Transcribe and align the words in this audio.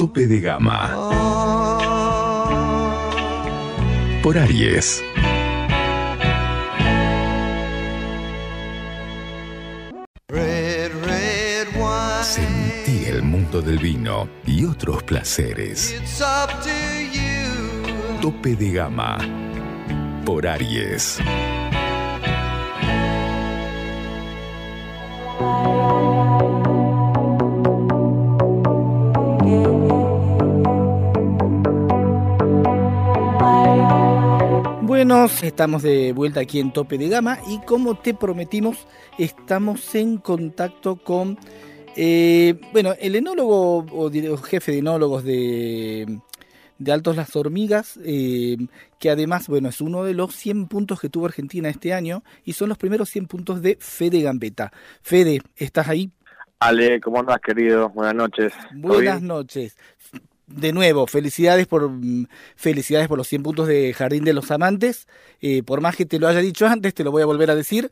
Tope 0.00 0.26
de 0.26 0.40
Gama. 0.40 0.96
Por 4.22 4.38
Aries. 4.38 5.04
Sentí 12.22 13.04
el 13.04 13.22
mundo 13.22 13.60
del 13.60 13.76
vino 13.76 14.26
y 14.46 14.64
otros 14.64 15.02
placeres. 15.02 15.94
Tope 18.22 18.56
de 18.56 18.72
Gama. 18.72 19.18
Por 20.24 20.46
Aries. 20.46 21.18
Estamos 35.10 35.82
de 35.82 36.12
vuelta 36.12 36.38
aquí 36.38 36.60
en 36.60 36.72
Tope 36.72 36.96
de 36.96 37.08
Gama 37.08 37.40
y 37.48 37.58
como 37.62 37.98
te 37.98 38.14
prometimos, 38.14 38.86
estamos 39.18 39.96
en 39.96 40.18
contacto 40.18 41.02
con, 41.02 41.36
eh, 41.96 42.60
bueno, 42.72 42.94
el 42.96 43.16
enólogo 43.16 43.78
o 43.90 44.36
jefe 44.36 44.70
de 44.70 44.78
enólogos 44.78 45.24
de, 45.24 46.20
de 46.78 46.92
Altos 46.92 47.16
Las 47.16 47.34
Hormigas, 47.34 47.98
eh, 48.04 48.56
que 49.00 49.10
además, 49.10 49.48
bueno, 49.48 49.70
es 49.70 49.80
uno 49.80 50.04
de 50.04 50.14
los 50.14 50.32
100 50.36 50.68
puntos 50.68 51.00
que 51.00 51.08
tuvo 51.08 51.26
Argentina 51.26 51.68
este 51.68 51.92
año 51.92 52.22
y 52.44 52.52
son 52.52 52.68
los 52.68 52.78
primeros 52.78 53.08
100 53.08 53.26
puntos 53.26 53.62
de 53.62 53.78
Fede 53.80 54.20
Gambetta. 54.20 54.70
Fede, 55.02 55.42
¿estás 55.56 55.88
ahí? 55.88 56.12
Ale, 56.60 57.00
¿cómo 57.00 57.18
andas, 57.18 57.40
querido? 57.44 57.88
Buenas 57.88 58.14
noches. 58.14 58.52
Buenas 58.76 59.20
noches 59.20 59.76
de 60.50 60.72
nuevo, 60.72 61.06
felicidades 61.06 61.66
por 61.66 61.88
mm, 61.88 62.26
felicidades 62.56 63.08
por 63.08 63.18
los 63.18 63.28
100 63.28 63.42
puntos 63.42 63.68
de 63.68 63.94
Jardín 63.94 64.24
de 64.24 64.32
los 64.32 64.50
Amantes. 64.50 65.06
Eh, 65.40 65.62
por 65.62 65.80
más 65.80 65.96
que 65.96 66.06
te 66.06 66.18
lo 66.18 66.28
haya 66.28 66.40
dicho 66.40 66.66
antes, 66.66 66.94
te 66.94 67.04
lo 67.04 67.12
voy 67.12 67.22
a 67.22 67.26
volver 67.26 67.50
a 67.50 67.54
decir. 67.54 67.90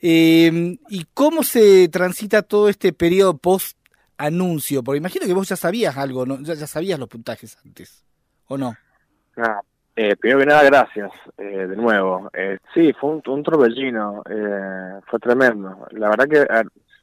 Eh, 0.00 0.78
¿Y 0.88 1.06
cómo 1.12 1.42
se 1.42 1.88
transita 1.88 2.42
todo 2.42 2.68
este 2.68 2.92
periodo 2.92 3.36
post 3.36 3.76
anuncio? 4.16 4.82
Porque 4.82 4.98
imagino 4.98 5.26
que 5.26 5.34
vos 5.34 5.48
ya 5.48 5.56
sabías 5.56 5.96
algo, 5.98 6.24
¿no? 6.24 6.40
ya, 6.40 6.54
sabías 6.66 6.98
los 6.98 7.08
puntajes 7.08 7.58
antes, 7.64 8.04
¿o 8.46 8.56
no? 8.56 8.74
Ah, 9.36 9.60
eh, 9.94 10.16
primero 10.16 10.40
que 10.40 10.46
nada, 10.46 10.62
gracias 10.62 11.10
eh, 11.36 11.66
de 11.66 11.76
nuevo. 11.76 12.30
sí, 12.72 12.94
fue 12.98 13.10
un, 13.10 13.22
un 13.26 13.42
torbellino, 13.42 14.22
fue 15.06 15.18
tremendo. 15.20 15.86
La 15.90 16.08
verdad 16.08 16.26
que 16.26 16.46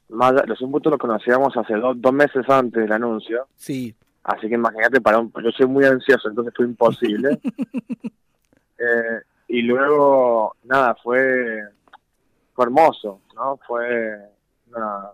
más, 0.09 0.33
los 0.47 0.57
100 0.57 0.71
puntos 0.71 0.91
los 0.91 0.99
conocíamos 0.99 1.55
hace 1.55 1.75
dos 1.75 2.13
meses 2.13 2.49
antes 2.49 2.81
del 2.81 2.91
anuncio. 2.91 3.47
Sí 3.55 3.95
Así 4.27 4.49
que 4.49 4.55
imagínate, 4.55 4.99
para 4.99 5.19
un, 5.19 5.31
yo 5.41 5.51
soy 5.51 5.67
muy 5.67 5.85
ansioso, 5.85 6.27
entonces 6.27 6.53
fue 6.53 6.65
imposible. 6.65 7.39
eh, 8.77 9.21
y 9.47 9.61
luego, 9.61 10.53
nada, 10.65 10.95
fue, 11.01 11.63
fue 12.53 12.65
hermoso, 12.65 13.21
¿no? 13.33 13.57
Fue 13.65 14.17
una, 14.67 15.11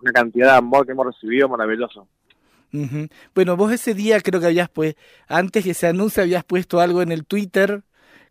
una 0.00 0.12
cantidad 0.12 0.52
de 0.52 0.58
amor 0.58 0.86
que 0.86 0.92
hemos 0.92 1.06
recibido 1.06 1.48
maravilloso. 1.48 2.06
Bueno, 3.34 3.56
vos 3.56 3.72
ese 3.72 3.94
día 3.94 4.20
creo 4.20 4.38
que 4.40 4.46
habías 4.46 4.68
pues, 4.68 4.94
antes 5.26 5.64
que 5.64 5.74
se 5.74 5.88
anuncie, 5.88 6.22
habías 6.22 6.44
puesto 6.44 6.78
algo 6.78 7.02
en 7.02 7.10
el 7.10 7.24
Twitter 7.24 7.82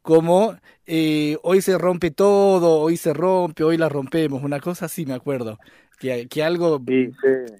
como 0.01 0.55
eh, 0.85 1.37
hoy 1.41 1.61
se 1.61 1.77
rompe 1.77 2.11
todo, 2.11 2.79
hoy 2.79 2.95
se 2.95 3.13
rompe, 3.13 3.63
hoy 3.63 3.75
la 3.75 3.89
rompemos, 3.89 4.43
una 4.43 4.59
cosa 4.59 4.85
así 4.85 5.05
me 5.05 5.15
acuerdo, 5.15 5.57
que, 5.99 6.27
que 6.27 6.43
algo... 6.43 6.79
Sí, 6.87 7.07
sí. 7.07 7.53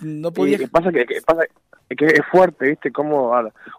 No 0.00 0.32
podía... 0.32 0.58
pasa 0.68 0.90
que, 0.90 1.04
que 1.04 1.20
pasa, 1.20 1.42
es 1.44 1.50
que 1.94 2.06
es 2.06 2.26
fuerte, 2.30 2.68
¿viste? 2.68 2.90
Como 2.90 3.32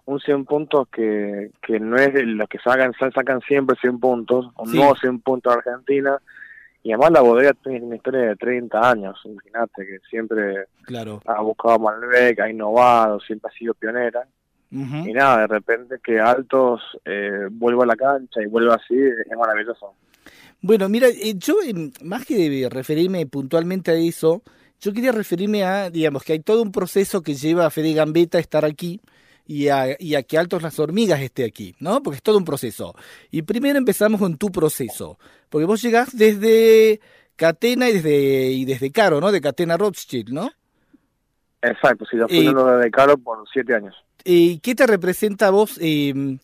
un 0.06 0.19
100 0.19 0.45
puntos 0.45 0.88
que, 0.90 1.51
que 1.62 1.79
no 1.79 1.97
es 1.97 2.13
de 2.13 2.23
los 2.23 2.47
que 2.47 2.59
sacan, 2.59 2.94
sacan 2.94 3.41
siempre 3.41 3.75
100 3.81 4.00
puntos, 4.00 4.47
un 4.57 4.72
nuevo 4.72 4.95
100 4.95 5.19
puntos 5.19 5.53
de 5.53 5.59
Argentina. 5.59 6.18
Y 6.84 6.94
además 6.94 7.12
la 7.12 7.22
bodega 7.22 7.53
tiene 7.53 7.85
una 7.85 7.97
historia 7.97 8.22
de 8.22 8.35
30 8.38 8.90
años, 8.90 9.19
imagínate, 9.25 9.85
que 9.85 9.97
siempre 10.09 10.68
claro. 10.84 11.22
ha 11.25 11.41
buscado 11.41 11.79
Malbec, 11.79 12.40
ha 12.40 12.50
innovado, 12.50 13.19
siempre 13.19 13.51
ha 13.53 13.57
sido 13.57 13.73
pionera. 13.73 14.25
Y 14.69 15.13
nada, 15.13 15.39
de 15.39 15.47
repente 15.47 15.95
que 16.03 16.19
Altos 16.19 16.81
eh, 17.06 17.47
vuelva 17.50 17.84
a 17.84 17.88
la 17.88 17.95
cancha 17.95 18.41
y 18.41 18.47
vuelva 18.47 18.75
así, 18.75 18.95
es 18.97 19.38
maravilloso. 19.38 19.94
Bueno, 20.62 20.89
mira, 20.89 21.07
eh, 21.07 21.35
yo 21.35 21.56
más 22.03 22.25
que 22.25 22.68
referirme 22.69 23.25
puntualmente 23.28 23.91
a 23.91 23.95
eso, 23.95 24.41
yo 24.79 24.93
quería 24.93 25.11
referirme 25.11 25.63
a, 25.63 25.89
digamos, 25.89 26.23
que 26.23 26.33
hay 26.33 26.39
todo 26.39 26.61
un 26.61 26.71
proceso 26.71 27.21
que 27.21 27.35
lleva 27.35 27.65
a 27.65 27.69
Fede 27.69 27.93
Gambetta 27.93 28.38
a 28.38 28.41
estar 28.41 28.65
aquí 28.65 29.01
y 29.45 29.69
a, 29.69 29.95
y 29.99 30.15
a 30.15 30.23
que 30.23 30.38
Altos 30.38 30.61
las 30.61 30.77
Hormigas 30.79 31.21
esté 31.21 31.45
aquí, 31.45 31.75
¿no? 31.79 32.03
Porque 32.03 32.17
es 32.17 32.23
todo 32.23 32.38
un 32.38 32.45
proceso. 32.45 32.95
Y 33.31 33.43
primero 33.43 33.77
empezamos 33.77 34.19
con 34.19 34.38
tu 34.38 34.51
proceso, 34.51 35.17
porque 35.49 35.65
vos 35.65 35.81
llegás 35.81 36.15
desde 36.15 36.99
Catena 37.35 37.89
y 37.89 37.93
desde, 37.93 38.51
y 38.51 38.65
desde 38.65 38.91
Caro, 38.91 39.21
¿no? 39.21 39.31
De 39.31 39.41
Catena 39.41 39.77
Rothschild, 39.77 40.29
¿no? 40.29 40.51
Exacto, 41.61 42.05
sí, 42.09 42.17
yo 42.17 42.27
fui 42.27 42.47
uno 42.47 42.77
de 42.77 42.91
Caro 42.91 43.17
por 43.17 43.44
siete 43.51 43.73
años. 43.73 43.95
¿Y 44.23 44.59
qué 44.59 44.75
te 44.75 44.85
representa 44.85 45.47
a 45.47 45.51
vos 45.51 45.79
eh, 45.81 46.38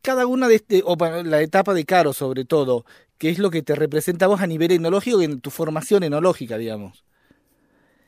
cada 0.00 0.26
una 0.26 0.48
de 0.48 0.54
este, 0.54 0.82
o 0.84 0.96
la 1.24 1.40
etapa 1.42 1.74
de 1.74 1.84
Caro 1.84 2.12
sobre 2.12 2.44
todo? 2.44 2.84
¿Qué 3.18 3.30
es 3.30 3.38
lo 3.38 3.50
que 3.50 3.62
te 3.62 3.74
representa 3.74 4.24
a 4.24 4.28
vos 4.28 4.40
a 4.40 4.46
nivel 4.46 4.72
enológico 4.72 5.20
en 5.20 5.40
tu 5.40 5.50
formación 5.50 6.02
enológica, 6.02 6.56
digamos? 6.56 7.04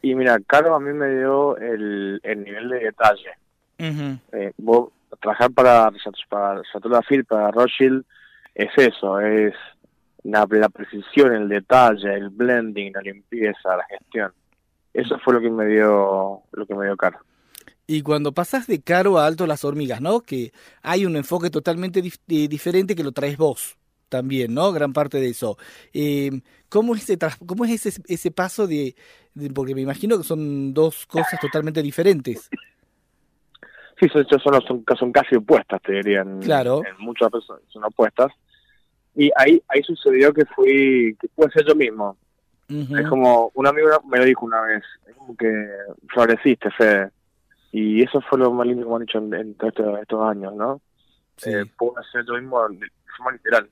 Y 0.02 0.14
mira, 0.14 0.38
Caro 0.46 0.74
a 0.74 0.80
mí 0.80 0.92
me 0.92 1.08
dio 1.14 1.56
el, 1.56 2.20
el 2.22 2.44
nivel 2.44 2.68
de 2.68 2.78
detalle. 2.80 3.30
eh, 3.78 4.52
vos, 4.58 4.90
trabajar 5.20 5.50
para, 5.52 5.90
para 6.20 7.02
Phil, 7.02 7.24
para 7.24 7.50
Rothschild, 7.50 8.04
es 8.54 8.70
eso, 8.76 9.20
es 9.20 9.54
la, 10.22 10.46
la, 10.48 10.68
precisión, 10.68 11.34
el 11.34 11.48
detalle, 11.48 12.14
el 12.14 12.30
blending, 12.30 12.92
la 12.94 13.02
limpieza, 13.02 13.76
la 13.76 13.84
gestión. 13.84 14.32
Eso 14.94 15.18
fue 15.18 15.34
lo 15.34 15.40
que 15.40 15.50
me 15.50 15.66
dio, 15.66 16.42
lo 16.52 16.66
que 16.66 16.74
me 16.74 16.86
dio 16.86 16.96
Caro. 16.96 17.18
Y 17.86 18.02
cuando 18.02 18.32
pasas 18.32 18.66
de 18.66 18.80
Caro 18.80 19.18
a 19.18 19.26
Alto 19.26 19.46
las 19.46 19.64
hormigas, 19.64 20.00
¿no? 20.00 20.20
Que 20.20 20.52
hay 20.82 21.06
un 21.06 21.16
enfoque 21.16 21.50
totalmente 21.50 22.02
dif 22.02 22.16
eh, 22.28 22.48
diferente 22.48 22.96
que 22.96 23.04
lo 23.04 23.12
traes 23.12 23.36
vos 23.36 23.76
también, 24.08 24.54
¿no? 24.54 24.72
Gran 24.72 24.92
parte 24.92 25.18
de 25.18 25.28
eso. 25.28 25.56
Eh, 25.92 26.30
¿Cómo 26.68 26.94
es, 26.94 27.08
ese, 27.08 27.18
cómo 27.46 27.64
es 27.64 27.86
ese, 27.86 28.02
ese 28.08 28.30
paso 28.30 28.66
de, 28.66 28.94
porque 29.54 29.74
me 29.74 29.82
imagino 29.82 30.16
que 30.18 30.24
son 30.24 30.72
dos 30.72 31.06
cosas 31.06 31.38
totalmente 31.40 31.82
diferentes. 31.82 32.48
Sí, 33.98 34.08
son, 34.08 34.26
son, 34.28 34.84
son, 34.98 35.12
casi 35.12 35.36
opuestas, 35.36 35.80
te 35.82 35.92
dirían. 35.92 36.40
Claro. 36.40 36.82
En 36.84 37.04
muchas 37.04 37.30
personas 37.30 37.62
son 37.68 37.84
opuestas. 37.84 38.32
Y 39.14 39.30
ahí 39.36 39.62
ahí 39.68 39.82
sucedió 39.82 40.34
que 40.34 40.44
fui, 40.44 41.16
que 41.18 41.28
pude 41.28 41.50
ser 41.50 41.64
yo 41.66 41.74
mismo. 41.74 42.16
Es 42.68 43.08
como, 43.08 43.52
un 43.54 43.66
amigo 43.66 43.88
me 44.06 44.18
lo 44.18 44.24
dijo 44.24 44.44
una 44.44 44.60
vez, 44.62 44.82
es 45.08 45.14
como 45.14 45.36
que 45.36 45.68
floreciste, 46.08 46.70
Fede. 46.72 47.10
Y 47.70 48.02
eso 48.02 48.20
fue 48.22 48.38
lo 48.38 48.52
más 48.52 48.66
lindo 48.66 48.82
que 48.82 48.88
me 48.88 48.96
han 48.96 49.00
dicho 49.02 49.18
en, 49.18 49.54
todos 49.54 50.00
estos, 50.00 50.22
años, 50.28 50.54
¿no? 50.54 50.80
Sí. 51.36 51.50
Eh, 51.50 51.64
pude 51.78 52.02
ser 52.10 52.24
yo 52.26 52.34
mismo 52.34 52.68
de 52.68 52.86
forma 53.16 53.32
literal. 53.32 53.68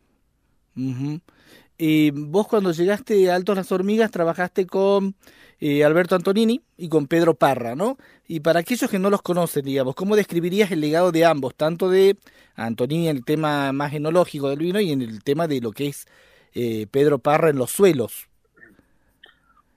Y 1.77 2.11
vos 2.13 2.47
cuando 2.47 2.73
llegaste 2.73 3.31
a 3.31 3.35
Altos 3.35 3.57
las 3.57 3.73
Hormigas 3.73 4.11
trabajaste 4.11 4.67
con 4.67 5.15
eh, 5.61 5.85
Alberto 5.85 6.15
Antonini 6.15 6.63
y 6.77 6.89
con 6.89 7.07
Pedro 7.07 7.35
Parra, 7.35 7.75
¿no? 7.75 7.97
Y 8.29 8.41
para 8.41 8.61
aquellos 8.61 8.91
que 8.91 8.99
no 8.99 9.11
los 9.11 9.23
conocen, 9.23 9.65
digamos, 9.65 9.95
¿cómo 9.95 10.15
describirías 10.15 10.71
el 10.71 10.81
legado 10.81 11.11
de 11.11 11.25
ambos, 11.25 11.55
tanto 11.55 11.91
de 11.91 12.17
Antonini 12.55 13.09
en 13.09 13.17
el 13.17 13.25
tema 13.25 13.73
más 13.73 13.91
genológico 13.91 14.51
del 14.51 14.61
vino 14.61 14.81
y 14.81 14.93
en 14.93 15.03
el 15.03 15.23
tema 15.25 15.49
de 15.49 15.61
lo 15.61 15.73
que 15.73 15.89
es 15.89 16.07
eh, 16.55 16.87
Pedro 16.91 17.19
Parra 17.19 17.51
en 17.51 17.57
los 17.57 17.71
suelos? 17.71 18.29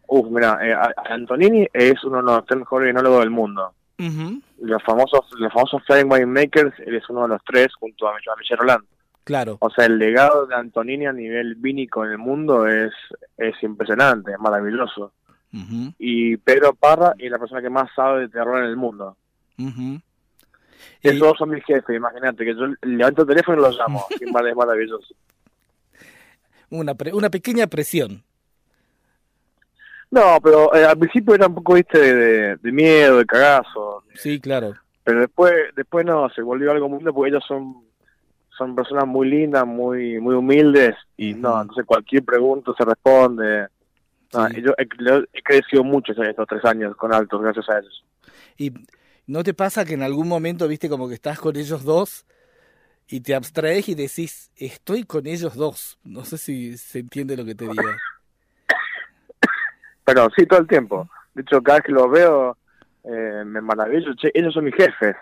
Uf, 0.07 0.29
mira, 0.29 0.59
eh, 0.61 0.75
Antonini 1.09 1.67
es 1.73 2.03
uno 2.03 2.17
de 2.17 2.23
los 2.23 2.45
tres 2.45 2.59
mejores 2.59 2.89
enólogos 2.89 3.21
del 3.21 3.31
mundo. 3.31 3.73
Los 4.59 4.83
famosos 4.83 5.25
los 5.39 5.51
famosos 5.51 5.83
Flying 5.85 6.11
Winemakers, 6.11 6.79
él 6.85 6.95
es 6.95 7.09
uno 7.09 7.23
de 7.23 7.29
los 7.29 7.43
tres 7.43 7.67
junto 7.79 8.07
a, 8.07 8.11
a 8.11 8.35
Michel 8.37 8.57
Roland. 8.57 8.85
Claro. 9.27 9.57
O 9.59 9.69
sea, 9.69 9.87
el 9.87 9.99
legado 9.99 10.45
de 10.45 10.55
Antonini 10.55 11.05
a 11.05 11.11
nivel 11.11 11.55
vínico 11.55 12.05
en 12.05 12.11
el 12.11 12.17
mundo 12.17 12.65
es, 12.65 12.93
es 13.35 13.61
impresionante, 13.61 14.31
es 14.31 14.39
maravilloso. 14.39 15.11
y 15.99 16.37
Pedro 16.37 16.73
Parra 16.73 17.13
es 17.17 17.29
la 17.29 17.37
persona 17.37 17.61
que 17.61 17.69
más 17.69 17.89
sabe 17.93 18.21
de 18.21 18.29
terror 18.29 18.59
en 18.59 18.69
el 18.69 18.77
mundo. 18.77 19.17
Esos 21.01 21.37
son 21.37 21.49
mis 21.49 21.65
jefes, 21.65 21.93
imagínate, 21.93 22.45
que 22.45 22.55
yo 22.55 22.67
levanto 22.83 23.23
el 23.23 23.27
teléfono 23.27 23.57
y 23.57 23.61
los 23.63 23.77
llamo. 23.77 24.05
es 24.17 24.55
maravilloso. 24.55 25.13
Una, 26.69 26.95
una 27.11 27.29
pequeña 27.29 27.67
presión. 27.67 28.23
No, 30.09 30.39
pero 30.41 30.73
eh, 30.73 30.85
al 30.85 30.97
principio 30.97 31.35
era 31.35 31.47
un 31.47 31.55
poco, 31.55 31.73
viste, 31.73 32.55
de, 32.55 32.71
miedo, 32.71 33.17
de 33.17 33.25
cagazo. 33.25 34.05
Sí, 34.13 34.39
claro. 34.39 34.73
Pero 35.03 35.19
después, 35.19 35.53
después 35.75 36.05
no, 36.05 36.29
se 36.29 36.41
volvió 36.41 36.71
algo 36.71 36.87
muy 36.87 36.99
lindo 36.99 37.13
porque 37.13 37.31
ellos 37.31 37.43
son 37.45 37.87
son 38.57 38.75
personas 38.75 39.05
muy 39.05 39.29
lindas, 39.29 39.65
muy 39.65 40.19
muy 40.19 40.35
humildes 40.35 40.95
y 41.15 41.33
no, 41.33 41.61
entonces 41.61 41.85
cualquier 41.85 42.23
pregunta 42.23 42.71
se 42.77 42.83
responde. 42.83 43.67
yo 44.61 44.73
he, 44.77 45.43
crecido 45.43 45.83
mucho 45.83 46.13
en 46.13 46.29
estos 46.29 46.47
tres 46.47 46.65
años 46.65 46.95
con 46.95 47.13
Altos, 47.13 47.41
gracias 47.41 47.69
a 47.69 47.79
ellos. 47.79 48.03
¿Y 48.57 48.73
no 49.27 49.43
te 49.43 49.53
pasa 49.53 49.85
que 49.85 49.93
en 49.93 50.03
algún 50.03 50.27
momento, 50.27 50.67
viste, 50.67 50.89
como 50.89 51.07
que 51.07 51.13
estás 51.13 51.39
con 51.39 51.55
ellos 51.55 51.83
dos 51.83 52.25
y 53.07 53.21
te 53.21 53.35
abstraes 53.35 53.87
y 53.89 53.95
decís, 53.95 54.51
estoy 54.55 55.03
con 55.03 55.27
ellos 55.27 55.55
dos? 55.55 55.99
No 56.03 56.25
sé 56.25 56.37
si 56.37 56.77
se 56.77 56.99
entiende 56.99 57.37
lo 57.37 57.45
que 57.45 57.55
te 57.55 57.65
digo. 57.65 57.75
Pero 60.05 60.29
sí, 60.35 60.45
todo 60.45 60.59
el 60.59 60.67
tiempo. 60.67 61.09
De 61.33 61.41
hecho, 61.41 61.61
cada 61.61 61.79
vez 61.79 61.85
que 61.85 61.91
los 61.91 62.09
veo, 62.09 62.57
eh, 63.03 63.43
me 63.45 63.61
maravillo. 63.61 64.13
Che, 64.15 64.31
ellos 64.33 64.53
son 64.53 64.65
mis 64.65 64.75
jefes. 64.75 65.15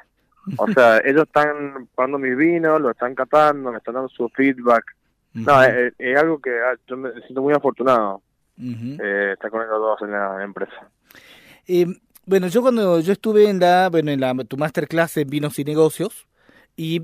O 0.58 0.68
sea, 0.72 0.98
ellos 1.06 1.24
están 1.24 1.88
probando 1.96 2.20
mis 2.20 2.36
vinos, 2.38 2.82
lo 2.82 2.92
están 2.92 3.16
catando, 3.16 3.72
me 3.72 3.78
están 3.78 3.96
dando 3.96 4.10
su 4.10 4.30
feedback. 4.30 4.84
No, 5.34 5.62
es, 5.64 5.94
algo 6.18 6.40
que 6.40 6.52
ah, 6.52 6.76
yo 6.88 6.96
me 6.96 7.12
siento 7.24 7.42
muy 7.42 7.54
afortunado 7.54 8.22
eh, 8.58 9.32
estar 9.34 9.52
con 9.52 9.62
ellos 9.62 9.80
dos 9.80 10.02
en 10.02 10.12
la 10.12 10.44
empresa. 10.44 10.90
Eh, 11.68 11.88
bueno, 12.26 12.48
yo 12.48 12.62
cuando 12.62 13.02
yo 13.02 13.12
estuve 13.12 13.50
en 13.50 13.60
la, 13.60 13.90
bueno, 13.90 14.12
en 14.12 14.22
la 14.22 14.34
tu 14.46 14.58
masterclass 14.58 15.18
en 15.18 15.30
vinos 15.30 15.60
y 15.60 15.66
negocios 15.66 16.26
y 16.78 17.04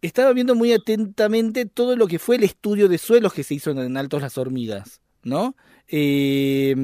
estaba 0.00 0.32
viendo 0.32 0.54
muy 0.54 0.72
atentamente 0.72 1.66
todo 1.66 1.96
lo 1.96 2.06
que 2.06 2.18
fue 2.18 2.36
el 2.36 2.44
estudio 2.44 2.88
de 2.88 2.98
suelos 2.98 3.32
que 3.34 3.42
se 3.42 3.54
hizo 3.54 3.72
en 3.72 3.96
Altos 3.96 4.22
las 4.22 4.38
Hormigas, 4.38 5.00
¿no? 5.24 5.56
Eh, 5.88 6.74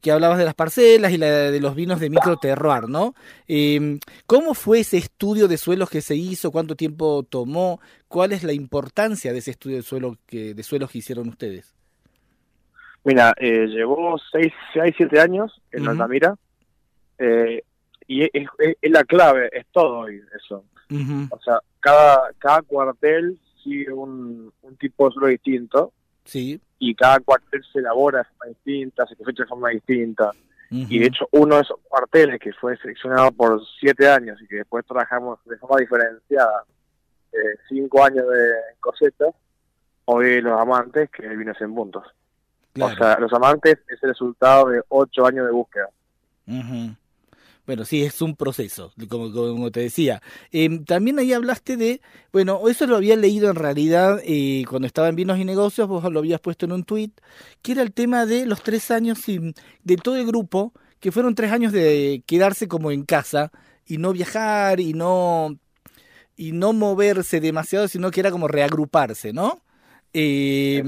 que 0.00 0.12
hablabas 0.12 0.38
de 0.38 0.44
las 0.44 0.54
parcelas 0.54 1.12
y 1.12 1.18
la 1.18 1.50
de 1.50 1.60
los 1.60 1.74
vinos 1.74 2.00
de 2.00 2.10
micro 2.10 2.36
terroir, 2.36 2.88
¿no? 2.88 3.14
Eh, 3.48 3.98
¿Cómo 4.26 4.54
fue 4.54 4.80
ese 4.80 4.98
estudio 4.98 5.48
de 5.48 5.56
suelos 5.56 5.90
que 5.90 6.00
se 6.00 6.14
hizo? 6.14 6.50
¿Cuánto 6.50 6.76
tiempo 6.76 7.24
tomó? 7.24 7.80
¿Cuál 8.08 8.32
es 8.32 8.44
la 8.44 8.52
importancia 8.52 9.32
de 9.32 9.38
ese 9.38 9.52
estudio 9.52 9.76
de, 9.76 9.82
suelo 9.82 10.16
que, 10.26 10.54
de 10.54 10.62
suelos 10.62 10.90
que 10.90 10.98
hicieron 10.98 11.28
ustedes? 11.28 11.74
Mira, 13.04 13.34
eh, 13.38 13.66
llevó 13.66 14.16
6, 14.32 14.52
7 14.96 15.20
años 15.20 15.60
en 15.70 15.88
Altamira 15.88 16.34
eh, 17.18 17.62
y 18.06 18.24
es, 18.24 18.48
la 18.82 19.04
clave, 19.04 19.48
es 19.52 19.66
todo 19.72 20.00
hoy 20.00 20.22
eso. 20.36 20.64
O 21.30 21.40
sea, 21.40 21.58
cada, 21.80 22.30
cada 22.38 22.62
cuartel 22.62 23.38
sigue 23.62 23.92
un, 23.92 24.52
un 24.62 24.76
tipo 24.76 25.08
de 25.08 25.14
suelo 25.14 25.28
distinto. 25.28 25.92
Sí 26.24 26.60
y 26.78 26.94
cada 26.94 27.20
cuartel 27.20 27.64
se 27.72 27.78
elabora 27.78 28.18
de 28.18 28.24
forma 28.24 28.46
distinta, 28.46 29.06
se 29.06 29.16
fecha 29.16 29.42
de 29.42 29.48
forma 29.48 29.70
distinta. 29.70 30.30
Y 30.68 30.98
de 30.98 31.06
hecho 31.06 31.28
uno 31.30 31.56
de 31.56 31.62
esos 31.62 31.78
cuarteles 31.88 32.40
que 32.40 32.52
fue 32.52 32.76
seleccionado 32.78 33.30
por 33.30 33.62
siete 33.78 34.08
años 34.08 34.40
y 34.42 34.48
que 34.48 34.56
después 34.56 34.84
trabajamos 34.84 35.38
de 35.44 35.56
forma 35.58 35.78
diferenciada, 35.78 36.64
eh, 37.32 37.56
cinco 37.68 38.04
años 38.04 38.26
de 38.28 38.50
cosecha, 38.80 39.26
hoy 40.06 40.40
los 40.40 40.60
amantes 40.60 41.08
que 41.10 41.28
vino 41.28 41.52
en 41.58 41.74
puntos. 41.74 42.04
O 42.80 42.90
sea, 42.90 43.18
los 43.18 43.32
amantes 43.32 43.78
es 43.88 44.02
el 44.02 44.10
resultado 44.10 44.68
de 44.68 44.82
ocho 44.88 45.24
años 45.24 45.46
de 45.46 45.52
búsqueda. 45.52 45.88
Bueno, 47.66 47.84
sí, 47.84 48.02
es 48.04 48.22
un 48.22 48.36
proceso, 48.36 48.92
como, 49.08 49.32
como 49.32 49.70
te 49.72 49.80
decía. 49.80 50.22
Em, 50.52 50.84
también 50.84 51.18
ahí 51.18 51.32
hablaste 51.32 51.76
de, 51.76 52.00
bueno, 52.32 52.68
eso 52.68 52.86
lo 52.86 52.96
había 52.96 53.16
leído 53.16 53.50
en 53.50 53.56
realidad 53.56 54.20
eh, 54.24 54.64
cuando 54.68 54.86
estaba 54.86 55.08
en 55.08 55.16
Vinos 55.16 55.38
y 55.38 55.44
Negocios, 55.44 55.88
vos 55.88 56.04
lo 56.12 56.20
habías 56.20 56.40
puesto 56.40 56.66
en 56.66 56.72
un 56.72 56.84
tuit, 56.84 57.20
que 57.62 57.72
era 57.72 57.82
el 57.82 57.92
tema 57.92 58.24
de 58.24 58.46
los 58.46 58.62
tres 58.62 58.90
años 58.92 59.18
de 59.26 59.96
todo 59.96 60.16
el 60.16 60.26
grupo, 60.26 60.72
que 61.00 61.10
fueron 61.10 61.34
tres 61.34 61.52
años 61.52 61.72
de 61.72 62.22
quedarse 62.26 62.68
como 62.68 62.90
en 62.92 63.04
casa 63.04 63.50
y 63.84 63.98
no 63.98 64.12
viajar 64.12 64.80
y 64.80 64.92
no 64.92 65.58
y 66.36 66.52
no 66.52 66.72
moverse 66.72 67.40
demasiado, 67.40 67.88
sino 67.88 68.10
que 68.10 68.20
era 68.20 68.30
como 68.30 68.46
reagruparse, 68.46 69.32
¿no? 69.32 69.62
Eh, 70.12 70.84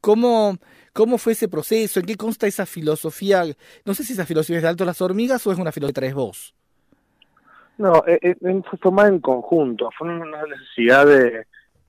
¿Cómo, 0.00 0.58
¿Cómo 0.92 1.18
fue 1.18 1.32
ese 1.32 1.48
proceso? 1.48 2.00
¿En 2.00 2.06
qué 2.06 2.16
consta 2.16 2.46
esa 2.46 2.66
filosofía? 2.66 3.44
No 3.84 3.94
sé 3.94 4.04
si 4.04 4.12
esa 4.12 4.26
filosofía 4.26 4.56
es 4.56 4.62
de 4.62 4.68
Alto 4.68 4.84
las 4.84 5.00
Hormigas 5.00 5.46
o 5.46 5.52
es 5.52 5.58
una 5.58 5.72
filosofía 5.72 5.88
de 5.88 5.92
Tres 5.92 6.14
Vos. 6.14 6.54
No, 7.78 8.04
eh, 8.06 8.18
eh, 8.20 8.62
fue 8.68 8.78
tomada 8.78 9.08
en 9.08 9.20
conjunto. 9.20 9.88
Fue 9.96 10.08
una 10.08 10.44
necesidad 10.44 11.06
de, 11.06 11.46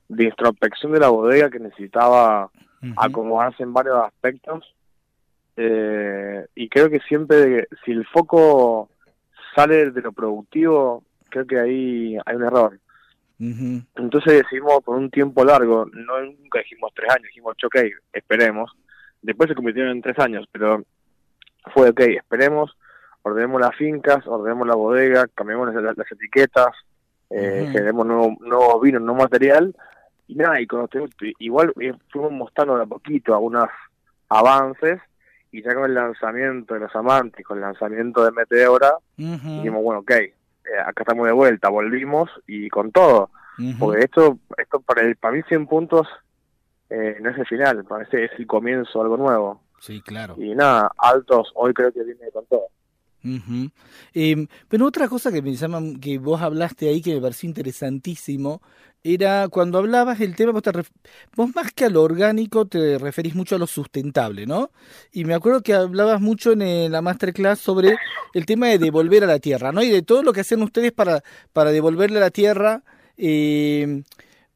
introspección 0.08 0.92
de 0.92 1.00
la 1.00 1.08
bodega 1.08 1.50
que 1.50 1.58
necesitaba 1.58 2.50
acomodarse 2.96 3.62
en 3.62 3.72
varios 3.72 3.96
aspectos. 4.04 4.74
Eh, 5.56 6.46
y 6.54 6.68
creo 6.68 6.88
que 6.88 7.00
siempre, 7.00 7.68
si 7.84 7.92
el 7.92 8.06
foco 8.06 8.88
sale 9.54 9.90
de 9.90 10.00
lo 10.00 10.12
productivo, 10.12 11.02
creo 11.28 11.46
que 11.46 11.58
ahí 11.58 12.16
hay 12.24 12.36
un 12.36 12.44
error. 12.44 12.78
Entonces 13.38 14.34
decidimos 14.34 14.84
por 14.84 14.96
un 14.96 15.10
tiempo 15.10 15.44
largo, 15.44 15.84
no 15.92 16.20
nunca 16.22 16.60
dijimos 16.60 16.92
tres 16.94 17.10
años, 17.10 17.26
dijimos, 17.26 17.56
ok, 17.64 17.76
esperemos, 18.12 18.70
Después 19.22 19.48
se 19.48 19.54
convirtieron 19.54 19.92
en 19.92 20.02
tres 20.02 20.18
años, 20.18 20.46
pero 20.50 20.82
fue 21.72 21.90
ok, 21.90 22.00
esperemos, 22.00 22.76
ordenemos 23.22 23.60
las 23.60 23.74
fincas, 23.76 24.26
ordenemos 24.26 24.66
la 24.66 24.74
bodega, 24.74 25.26
cambiemos 25.34 25.72
las, 25.72 26.12
etiquetas, 26.12 26.74
eh, 27.30 27.68
generemos 27.70 28.04
nuevo, 28.04 28.36
nuevo 28.40 28.80
vino, 28.80 28.98
nuevo 28.98 29.22
material, 29.22 29.74
y 30.26 30.34
nada, 30.34 30.60
y 30.60 30.66
cuando 30.66 30.88
igual 31.38 31.72
eh, 31.80 31.94
fuimos 32.10 32.32
mostrando 32.32 32.76
de 32.76 32.82
a 32.82 32.86
poquito 32.86 33.32
algunos 33.32 33.68
avances, 34.28 35.00
y 35.52 35.62
ya 35.62 35.74
con 35.74 35.84
el 35.84 35.94
lanzamiento 35.94 36.74
de 36.74 36.80
los 36.80 36.96
amantes, 36.96 37.44
con 37.44 37.58
el 37.58 37.62
lanzamiento 37.62 38.24
de 38.24 38.32
Meteora, 38.32 38.96
dijimos, 39.16 39.82
bueno, 39.82 40.00
ok, 40.00 40.10
eh, 40.10 40.32
acá 40.84 41.02
estamos 41.02 41.26
de 41.26 41.32
vuelta, 41.32 41.68
volvimos 41.68 42.30
y 42.46 42.68
con 42.68 42.90
todo. 42.90 43.30
Porque 43.78 44.04
esto, 44.04 44.38
esto 44.56 44.80
para, 44.80 45.02
el, 45.02 45.14
para 45.16 45.34
mí 45.34 45.42
100 45.46 45.66
puntos 45.66 46.08
eh, 46.92 47.16
no 47.20 47.30
es 47.30 47.38
el 47.38 47.46
final, 47.46 47.84
parece 47.84 48.24
es 48.24 48.30
el 48.38 48.46
comienzo 48.46 48.98
de 48.98 49.04
algo 49.04 49.16
nuevo. 49.16 49.62
Sí, 49.80 50.00
claro. 50.02 50.34
Y 50.36 50.54
nada, 50.54 50.92
Altos 50.98 51.50
hoy 51.54 51.72
creo 51.72 51.92
que 51.92 52.04
viene 52.04 52.30
con 52.32 52.44
todo. 52.46 52.66
Em, 54.14 54.46
pero 54.68 54.86
otra 54.86 55.08
cosa 55.08 55.30
que 55.30 55.42
me 55.42 55.54
llama, 55.54 55.80
que 56.00 56.18
vos 56.18 56.40
hablaste 56.42 56.88
ahí 56.88 57.00
que 57.00 57.14
me 57.14 57.20
pareció 57.20 57.48
interesantísimo, 57.48 58.60
era 59.04 59.48
cuando 59.48 59.78
hablabas 59.78 60.18
del 60.18 60.36
tema, 60.36 60.52
vos, 60.52 60.62
te 60.62 60.70
vos 61.34 61.54
más 61.54 61.72
que 61.72 61.86
a 61.86 61.88
lo 61.88 62.02
orgánico 62.02 62.66
te 62.66 62.98
referís 62.98 63.34
mucho 63.34 63.56
a 63.56 63.58
lo 63.58 63.66
sustentable, 63.66 64.46
¿no? 64.46 64.70
Y 65.12 65.24
me 65.24 65.34
acuerdo 65.34 65.62
que 65.62 65.74
hablabas 65.74 66.20
mucho 66.20 66.52
en 66.52 66.92
la 66.92 67.02
masterclass 67.02 67.58
sobre 67.58 67.96
el 68.34 68.46
tema 68.46 68.68
de 68.68 68.78
devolver 68.78 69.24
a 69.24 69.28
la 69.28 69.38
tierra, 69.38 69.72
¿no? 69.72 69.82
Y 69.82 69.90
de 69.90 70.02
todo 70.02 70.22
lo 70.22 70.32
que 70.32 70.40
hacen 70.40 70.62
ustedes 70.62 70.92
para, 70.92 71.22
para 71.52 71.70
devolverle 71.70 72.18
a 72.18 72.22
la 72.22 72.30
tierra. 72.30 72.82
Eh, 73.16 74.02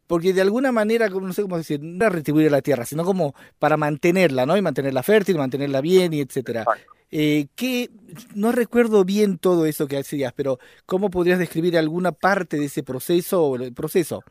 porque 0.07 0.33
de 0.33 0.43
alguna 0.43 0.73
manera, 0.73 1.09
no 1.09 1.33
sé 1.33 1.43
cómo 1.43 1.57
decir, 1.57 1.81
no 1.83 2.09
retribuir 2.09 2.49
a 2.49 2.51
la 2.51 2.63
tierra, 2.63 2.85
sino 2.85 3.05
como 3.05 3.35
para 3.59 3.77
mantenerla, 3.77 4.47
¿no? 4.47 4.57
Y 4.57 4.63
mantenerla 4.63 5.03
fértil, 5.03 5.39
mantenerla 5.39 5.81
bien 5.81 6.13
y 6.13 6.21
etcétera. 6.21 6.65
Eh, 7.11 7.47
que 7.55 7.89
no 8.35 8.51
recuerdo 8.51 9.05
bien 9.05 9.39
todo 9.39 9.67
eso 9.67 9.87
que 9.87 9.99
hacías, 9.99 10.33
pero 10.33 10.59
¿cómo 10.87 11.09
podrías 11.09 11.39
describir 11.39 11.79
alguna 11.79 12.13
parte 12.13 12.57
de 12.57 12.65
ese 12.65 12.83
proceso 12.83 13.45
o 13.45 13.57
el 13.57 13.73
proceso? 13.73 14.25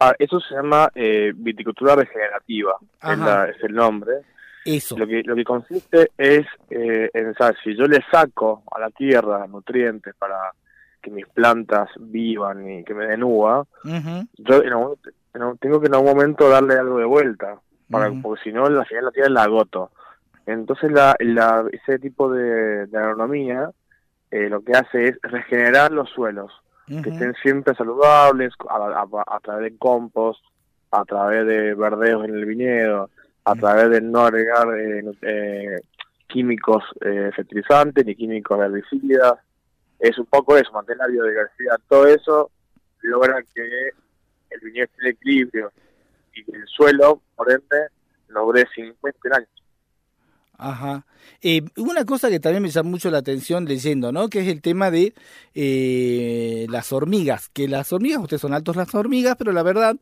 Ah, 0.00 0.14
eso 0.18 0.40
se 0.40 0.54
llama 0.54 0.90
eh, 0.94 1.32
viticultura 1.34 1.96
regenerativa, 1.96 2.76
es, 3.02 3.62
el 3.64 3.74
nombre. 3.74 4.12
Eso. 4.64 4.98
Lo 4.98 5.06
que, 5.06 5.22
lo 5.24 5.34
que 5.34 5.44
consiste 5.44 6.10
es 6.18 6.46
eh, 6.70 7.10
en, 7.12 7.34
¿sabes? 7.34 7.56
si 7.64 7.76
yo 7.76 7.84
le 7.84 8.00
saco 8.10 8.62
a 8.70 8.80
la 8.80 8.90
tierra 8.90 9.46
nutrientes 9.46 10.14
para 10.16 10.52
que 11.08 11.14
mis 11.14 11.26
plantas 11.26 11.88
vivan 11.98 12.68
y 12.70 12.84
que 12.84 12.94
me 12.94 13.06
den 13.06 13.22
uva, 13.22 13.64
yo 14.38 14.62
tengo 15.60 15.80
que 15.80 15.86
en 15.86 15.94
algún 15.94 16.10
momento 16.10 16.48
darle 16.48 16.74
algo 16.74 16.98
de 16.98 17.04
vuelta, 17.04 17.58
para, 17.90 18.10
porque 18.22 18.42
si 18.44 18.52
no, 18.52 18.68
la 18.68 18.84
final 18.84 19.06
la 19.06 19.10
tierra 19.10 19.30
la 19.30 19.42
agoto. 19.44 19.90
Entonces, 20.46 20.90
la, 20.90 21.14
la, 21.20 21.64
ese 21.72 21.98
tipo 21.98 22.32
de, 22.32 22.88
agronomía 22.92 23.70
eh, 24.30 24.48
lo 24.48 24.62
que 24.62 24.72
hace 24.72 25.08
es 25.08 25.18
regenerar 25.22 25.92
los 25.92 26.08
suelos, 26.10 26.52
que 26.86 27.10
estén 27.10 27.34
siempre 27.42 27.74
saludables, 27.74 28.54
a, 28.68 29.40
través 29.42 29.72
de 29.72 29.78
compost, 29.78 30.42
a 30.90 31.04
través 31.04 31.46
de 31.46 31.74
verdeos 31.74 32.24
en 32.24 32.34
el 32.34 32.46
viñedo, 32.46 33.10
a 33.44 33.54
través 33.56 33.90
de 33.90 34.00
no 34.00 34.20
agregar 34.20 34.68
eh, 34.78 35.04
eh, 35.20 35.80
químicos 36.26 36.82
fertilizantes 37.34 38.06
ni 38.06 38.14
químicos 38.14 38.58
herbicidas, 38.58 39.34
es 39.98 40.18
un 40.18 40.26
poco 40.26 40.56
eso, 40.56 40.70
mantener 40.72 40.98
la 40.98 41.06
biodiversidad. 41.08 41.78
Todo 41.88 42.06
eso 42.06 42.50
logra 43.02 43.42
que 43.54 43.90
el 44.50 44.60
viñedo 44.60 44.84
esté 44.84 45.02
en 45.02 45.08
equilibrio 45.08 45.72
y 46.34 46.54
el 46.54 46.66
suelo, 46.66 47.22
por 47.36 47.50
ende, 47.50 47.88
logre 48.28 48.66
50 48.74 49.36
años. 49.36 49.48
Ajá. 50.58 51.06
Eh, 51.40 51.62
una 51.76 52.04
cosa 52.04 52.28
que 52.28 52.40
también 52.40 52.62
me 52.62 52.70
llama 52.70 52.90
mucho 52.90 53.10
la 53.10 53.18
atención 53.18 53.64
leyendo, 53.64 54.10
¿no? 54.10 54.28
Que 54.28 54.40
es 54.40 54.48
el 54.48 54.60
tema 54.60 54.90
de 54.90 55.14
eh, 55.54 56.66
las 56.68 56.92
hormigas. 56.92 57.48
Que 57.48 57.68
las 57.68 57.92
hormigas, 57.92 58.20
ustedes 58.20 58.42
son 58.42 58.52
altos 58.52 58.74
las 58.74 58.92
hormigas, 58.94 59.36
pero 59.38 59.52
la 59.52 59.62
verdad, 59.62 59.96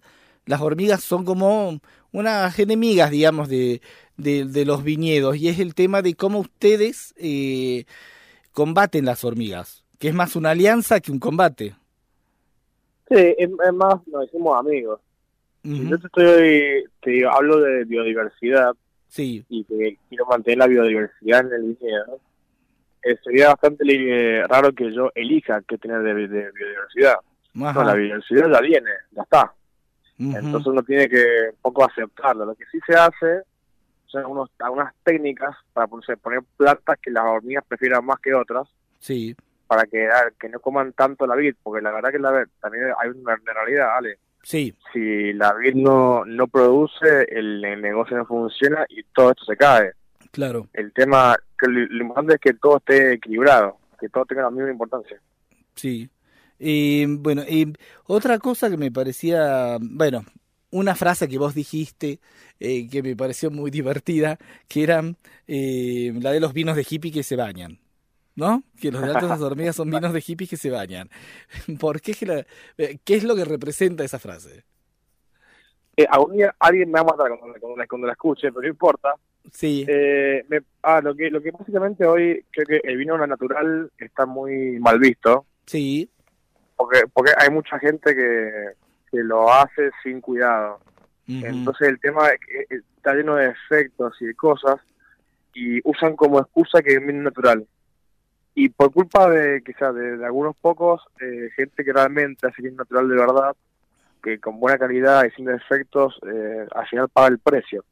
las 0.46 0.62
hormigas 0.62 1.02
son 1.04 1.26
como 1.26 1.78
unas 2.12 2.58
enemigas, 2.58 3.10
digamos, 3.10 3.48
de, 3.50 3.82
de, 4.16 4.64
los 4.64 4.82
viñedos. 4.82 5.36
Y 5.36 5.48
es 5.48 5.58
el 5.58 5.74
tema 5.74 6.00
de 6.00 6.14
cómo 6.14 6.38
ustedes 6.40 7.14
eh, 7.18 7.84
combaten 8.52 9.04
las 9.04 9.24
hormigas. 9.24 9.84
Que 9.98 10.08
es 10.08 10.14
más 10.14 10.36
una 10.36 10.50
alianza 10.50 11.00
que 11.00 11.10
un 11.10 11.18
combate. 11.18 11.74
Sí, 13.08 13.34
es, 13.38 13.50
más, 13.72 14.06
nos 14.06 14.22
decimos 14.22 14.58
amigos. 14.58 15.00
Yo 15.62 15.98
te 15.98 16.06
estoy, 16.06 16.84
te 17.00 17.10
digo, 17.10 17.30
hablo 17.30 17.60
de 17.60 17.84
biodiversidad 17.84 18.72
sí. 19.08 19.44
y 19.48 19.64
que 19.64 19.98
quiero 20.08 20.26
mantener 20.26 20.58
la 20.58 20.66
biodiversidad 20.68 21.40
en 21.40 21.52
el 21.52 21.62
viñedo, 21.62 22.20
eh, 23.02 23.16
sería 23.24 23.48
bastante 23.48 23.84
eh, 23.88 24.46
raro 24.46 24.72
que 24.72 24.92
yo 24.92 25.10
elija 25.14 25.62
qué 25.62 25.76
tener 25.78 26.02
de, 26.02 26.14
biodiversidad. 26.14 27.16
No, 27.54 27.72
la 27.72 27.94
biodiversidad 27.94 28.50
ya 28.52 28.60
viene, 28.60 28.90
ya 29.10 29.22
está. 29.22 29.52
Entonces 30.18 30.66
uno 30.66 30.82
tiene 30.82 31.08
que 31.08 31.50
un 31.50 31.58
poco 31.60 31.84
aceptarlo. 31.84 32.46
Lo 32.46 32.54
que 32.54 32.64
sí 32.70 32.78
se 32.86 32.94
hace 32.94 33.42
son 34.06 34.24
unos, 34.26 34.50
algunas 34.60 34.94
técnicas 35.04 35.56
para 35.72 35.86
poner 35.86 36.42
plantas 36.56 36.98
que 37.02 37.10
las 37.10 37.24
hormigas 37.24 37.64
prefieran 37.66 38.04
más 38.04 38.18
que 38.20 38.34
otras. 38.34 38.68
Sí. 38.98 39.36
Para 39.66 39.84
que, 39.86 40.08
que 40.38 40.48
no 40.48 40.60
coman 40.60 40.92
tanto 40.92 41.26
la 41.26 41.34
vid, 41.34 41.54
porque 41.62 41.82
la 41.82 41.90
verdad 41.90 42.10
que 42.10 42.18
la, 42.18 42.46
también 42.60 42.84
hay 42.98 43.10
una 43.10 43.36
realidad, 43.44 43.88
¿vale? 43.88 44.18
Sí. 44.46 44.72
Si 44.92 45.32
la 45.32 45.54
vid 45.54 45.74
no, 45.74 46.24
no 46.24 46.46
produce, 46.46 47.26
el, 47.28 47.60
negocio 47.60 48.16
no 48.16 48.26
funciona 48.26 48.86
y 48.88 49.02
todo 49.02 49.32
esto 49.32 49.44
se 49.44 49.56
cae. 49.56 49.90
Claro. 50.30 50.68
El 50.72 50.92
tema, 50.92 51.34
que 51.58 51.66
lo, 51.66 51.82
importante 52.00 52.34
es 52.34 52.40
que 52.40 52.54
todo 52.54 52.76
esté 52.76 53.14
equilibrado, 53.14 53.78
que 53.98 54.08
todo 54.08 54.24
tenga 54.24 54.42
la 54.42 54.50
misma 54.52 54.70
importancia. 54.70 55.20
Sí. 55.74 56.08
Y 56.60 57.06
bueno, 57.06 57.42
y 57.42 57.72
otra 58.04 58.38
cosa 58.38 58.70
que 58.70 58.76
me 58.76 58.92
parecía, 58.92 59.78
bueno, 59.80 60.24
una 60.70 60.94
frase 60.94 61.28
que 61.28 61.38
vos 61.38 61.52
dijiste 61.52 62.20
eh, 62.60 62.88
que 62.88 63.02
me 63.02 63.16
pareció 63.16 63.50
muy 63.50 63.70
divertida, 63.72 64.38
que 64.68 64.84
era 64.84 65.02
eh, 65.48 66.12
la 66.20 66.30
de 66.30 66.38
los 66.38 66.52
vinos 66.52 66.76
de 66.76 66.86
hippie 66.88 67.10
que 67.10 67.24
se 67.24 67.34
bañan. 67.34 67.80
¿No? 68.36 68.62
Que 68.80 68.92
los 68.92 69.02
de 69.02 69.08
altas 69.12 69.40
hormigas 69.40 69.76
son 69.76 69.90
vinos 69.90 70.12
de 70.12 70.20
hippies 70.20 70.50
que 70.50 70.56
se 70.56 70.70
bañan. 70.70 71.10
¿Por 71.80 72.00
qué, 72.00 72.14
eh, 72.78 72.98
qué 73.04 73.14
es 73.16 73.24
lo 73.24 73.34
que 73.34 73.44
representa 73.44 74.04
esa 74.04 74.18
frase? 74.18 74.64
Eh, 75.96 76.06
alguien 76.60 76.90
me 76.90 77.00
va 77.00 77.00
a 77.00 77.16
matar 77.16 77.32
cuando, 77.88 78.06
la 78.06 78.12
escuche, 78.12 78.48
pero 78.52 78.60
no 78.60 78.68
importa. 78.68 79.14
Sí. 79.50 79.86
Eh, 79.88 80.44
ah, 80.82 81.00
lo 81.00 81.14
que, 81.14 81.30
lo 81.30 81.40
que 81.40 81.50
básicamente 81.50 82.04
hoy 82.04 82.44
creo 82.50 82.66
que 82.66 82.88
el 82.88 82.98
vino 82.98 83.16
natural 83.26 83.90
está 83.96 84.26
muy 84.26 84.78
mal 84.78 84.98
visto. 84.98 85.46
Sí. 85.64 86.10
Porque, 86.76 87.04
porque 87.10 87.32
hay 87.38 87.48
mucha 87.48 87.78
gente 87.78 88.14
que, 88.14 88.72
que 89.10 89.18
lo 89.22 89.50
hace 89.50 89.90
sin 90.02 90.20
cuidado. 90.20 90.80
Entonces 91.28 91.88
el 91.88 91.98
tema 91.98 92.28
está 92.68 93.14
lleno 93.14 93.34
de 93.34 93.48
efectos 93.48 94.14
y 94.20 94.26
de 94.26 94.34
cosas 94.36 94.76
y 95.54 95.80
usan 95.82 96.14
como 96.14 96.38
excusa 96.38 96.80
que 96.82 96.92
es 96.92 97.04
vino 97.04 97.20
natural 97.20 97.66
y 98.56 98.70
por 98.70 98.90
culpa 98.90 99.30
de 99.30 99.62
quizás 99.62 99.94
de, 99.94 100.24
algunos 100.24 100.56
pocos, 100.56 101.02
eh, 101.20 101.50
gente 101.54 101.84
que 101.84 101.92
realmente 101.92 102.46
hace 102.48 102.62
bien 102.62 102.74
natural 102.74 103.06
de 103.08 103.14
verdad, 103.14 103.54
que 104.22 104.40
con 104.40 104.58
buena 104.58 104.78
calidad 104.78 105.24
y 105.26 105.30
sin 105.32 105.44
defectos, 105.44 106.18
eh, 106.26 106.66
al 106.74 106.88
final 106.88 107.08
paga 107.10 107.28
el 107.28 107.38
precio. 107.38 107.84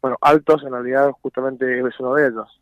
Bueno, 0.00 0.18
Altos 0.20 0.62
en 0.62 0.72
realidad 0.72 1.10
justamente 1.22 1.80
es 1.80 1.98
uno 1.98 2.14
de 2.14 2.28
ellos. 2.28 2.60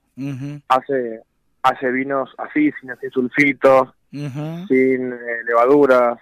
Hace 0.69 1.23
hace 1.63 1.91
vinos 1.91 2.31
así, 2.39 2.71
sin, 2.81 2.91
sin 3.01 3.11
sulfitos, 3.11 3.89
sin 4.11 5.13
eh, 5.13 5.45
levaduras, 5.45 6.19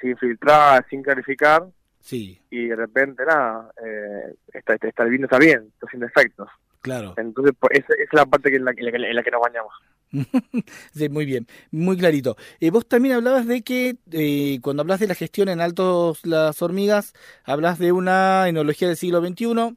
sin 0.00 0.16
filtrar, 0.16 0.84
sin 0.90 1.02
clarificar. 1.02 1.64
Sí. 2.00 2.40
Y 2.50 2.66
de 2.66 2.76
repente, 2.76 3.24
nada, 3.24 3.70
eh, 3.84 4.34
está, 4.52 4.74
está, 4.74 5.04
el 5.04 5.10
vino 5.10 5.26
está 5.26 5.38
bien, 5.38 5.70
está 5.74 5.86
sin 5.90 6.00
defectos. 6.00 6.48
Claro. 6.80 7.14
Entonces, 7.16 7.54
pues, 7.58 7.78
esa, 7.78 7.94
es 7.94 8.08
la 8.12 8.26
parte 8.26 8.54
en 8.54 8.64
la, 8.64 8.72
en 8.76 9.16
la 9.16 9.22
que 9.22 9.30
nos 9.30 9.40
bañamos. 9.40 9.72
sí, 10.92 11.08
muy 11.08 11.24
bien, 11.24 11.46
muy 11.70 11.96
clarito. 11.96 12.36
Eh, 12.60 12.70
vos 12.70 12.86
también 12.86 13.14
hablabas 13.14 13.46
de 13.46 13.62
que 13.62 13.96
eh, 14.10 14.58
cuando 14.62 14.82
hablas 14.82 15.00
de 15.00 15.06
la 15.06 15.14
gestión 15.14 15.48
en 15.48 15.60
altos 15.60 16.24
las 16.26 16.60
hormigas, 16.62 17.14
hablas 17.44 17.78
de 17.78 17.92
una 17.92 18.48
enología 18.48 18.88
del 18.88 18.96
siglo 18.96 19.20
XXI 19.20 19.76